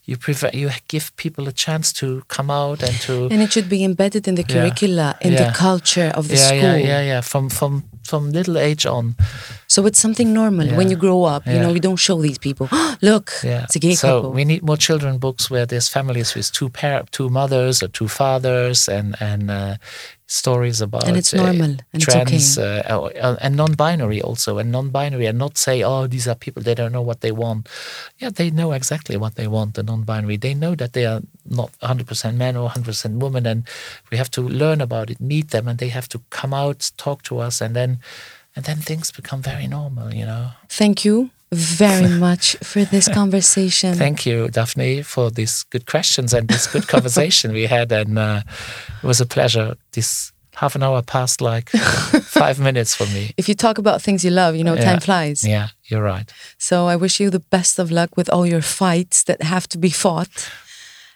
you 0.06 0.18
prefer 0.18 0.52
you 0.54 0.70
give 0.88 1.12
people 1.16 1.48
a 1.48 1.52
chance 1.52 1.92
to 2.00 2.22
come 2.28 2.50
out 2.52 2.84
and 2.84 2.94
to 3.02 3.28
And 3.32 3.42
it 3.42 3.52
should 3.52 3.68
be 3.68 3.84
embedded 3.84 4.28
in 4.28 4.36
the 4.36 4.44
Yeah. 4.48 4.54
curricula, 4.56 5.16
in 5.20 5.34
Yeah. 5.34 5.44
the 5.44 5.52
culture 5.52 6.12
of 6.16 6.28
the 6.28 6.36
yeah, 6.36 6.48
school. 6.48 6.60
yeah, 6.78 6.78
yeah, 6.92 7.02
yeah, 7.02 7.22
from 7.22 7.50
from 7.50 7.84
from 8.04 8.32
little 8.32 8.58
age 8.58 8.86
on. 8.86 9.16
So 9.68 9.86
it's 9.86 10.00
something 10.00 10.34
normal. 10.34 10.68
When 10.78 10.90
you 10.90 10.96
grow 10.96 11.24
up, 11.24 11.46
you 11.48 11.60
know, 11.60 11.74
you 11.74 11.80
don't 11.80 11.96
show 11.98 12.22
these 12.22 12.38
people. 12.38 12.68
Look, 13.02 13.32
Yeah. 13.44 13.64
it's 13.64 13.76
a 13.76 13.80
gay 13.80 13.96
so 13.96 14.08
couple. 14.08 14.32
we 14.32 14.46
need 14.46 14.64
more 14.64 14.78
children 14.78 15.18
books 15.18 15.50
where 15.50 15.66
there's 15.66 15.88
families 15.88 16.36
with 16.36 16.52
two 16.52 16.70
pair, 16.70 17.04
two 17.12 17.30
mothers 17.30 17.82
or 17.84 17.88
two 17.88 18.08
fathers, 18.08 18.88
and 18.88 19.16
and 19.20 19.50
uh, 19.52 19.76
stories 20.34 20.82
about 20.82 21.08
And 21.08 21.16
it's 21.16 21.34
uh, 21.34 21.38
normal, 21.38 21.64
and 21.64 21.86
it's 21.94 22.06
trans 22.06 22.58
uh, 22.58 22.82
uh, 22.90 23.38
and 23.40 23.56
non-binary 23.56 24.22
also, 24.22 24.58
and 24.58 24.72
non-binary, 24.72 25.28
and 25.28 25.38
not 25.38 25.58
say, 25.58 25.84
oh, 25.84 26.08
these 26.08 26.28
are 26.28 26.36
people 26.36 26.64
they 26.64 26.74
don't 26.74 26.92
know 26.92 27.04
what 27.04 27.22
they 27.22 27.32
want. 27.32 27.70
Yeah, 28.18 28.32
they 28.32 28.50
know 28.50 28.72
exactly 28.72 29.16
what 29.16 29.36
they 29.36 29.48
want. 29.48 29.76
The 29.76 29.84
non-binary, 29.84 30.38
they 30.38 30.56
know 30.56 30.74
that 30.76 30.94
they 30.94 31.06
are 31.06 31.22
not 31.46 31.72
100% 31.84 32.36
men 32.36 32.58
or 32.58 32.70
100% 32.70 33.20
women, 33.20 33.46
and 33.46 33.68
we 34.10 34.18
have 34.18 34.32
to 34.32 34.42
learn 34.42 34.82
about 34.82 35.12
it, 35.12 35.22
meet 35.22 35.52
them, 35.52 35.68
and 35.68 35.78
they 35.78 35.90
have 35.90 36.10
to 36.10 36.22
come 36.32 36.54
out, 36.54 36.92
talk 36.98 37.22
to 37.24 37.38
us, 37.40 37.62
and 37.62 37.76
then 37.76 38.00
and 38.56 38.66
then 38.66 38.78
things 38.78 39.10
become 39.12 39.42
very 39.42 39.68
normal, 39.68 40.14
you 40.14 40.26
know. 40.26 40.52
Thank 40.70 41.04
you 41.04 41.32
very 41.54 42.08
much 42.28 42.56
for 42.64 42.86
this 42.86 43.08
conversation. 43.08 43.96
Thank 43.96 44.26
you, 44.26 44.48
Daphne, 44.50 45.02
for 45.04 45.30
these 45.32 45.64
good 45.70 45.86
questions 45.86 46.34
and 46.34 46.48
this 46.48 46.68
good 46.68 46.88
conversation 46.88 47.54
we 47.54 47.66
had. 47.68 47.92
And 47.92 48.18
uh, 48.20 48.42
it 49.04 49.08
was 49.08 49.22
a 49.22 49.26
pleasure. 49.26 49.76
This 49.92 50.32
half 50.56 50.76
an 50.76 50.84
hour 50.84 51.02
passed 51.02 51.42
like 51.42 51.70
five 52.24 52.60
minutes 52.60 52.94
for 52.96 53.06
me. 53.08 53.32
if 53.38 53.48
you 53.50 53.56
talk 53.56 53.78
about 53.80 54.02
things 54.02 54.24
you 54.24 54.32
love, 54.32 54.56
you 54.56 54.64
know, 54.64 54.76
Yeah. 54.76 54.86
time 54.86 55.00
flies. 55.00 55.44
Yeah, 55.44 55.68
you're 55.86 56.04
right. 56.04 56.32
So 56.58 56.88
I 56.88 56.96
wish 56.96 57.20
you 57.20 57.30
the 57.32 57.44
best 57.50 57.80
of 57.80 57.90
luck 57.90 58.16
with 58.18 58.30
all 58.30 58.46
your 58.46 58.62
fights 58.62 59.24
that 59.24 59.42
have 59.42 59.68
to 59.70 59.78
be 59.80 59.90
fought 59.90 60.50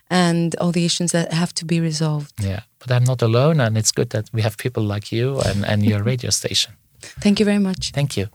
and 0.09 0.55
all 0.59 0.71
the 0.71 0.85
issues 0.85 1.11
that 1.11 1.33
have 1.33 1.53
to 1.53 1.65
be 1.65 1.79
resolved. 1.79 2.33
Yeah. 2.43 2.61
But 2.79 2.91
I'm 2.91 3.03
not 3.03 3.21
alone. 3.21 3.59
And 3.59 3.77
it's 3.77 3.91
good 3.91 4.09
that 4.09 4.29
we 4.33 4.41
have 4.41 4.55
people 4.57 4.83
like 4.83 5.11
you 5.11 5.39
and, 5.41 5.65
and 5.65 5.83
your 5.85 6.01
radio 6.11 6.29
station. 6.31 6.73
Thank 7.21 7.39
you 7.39 7.45
very 7.45 7.59
much. 7.59 7.91
Thank 7.91 8.15
you. 8.17 8.27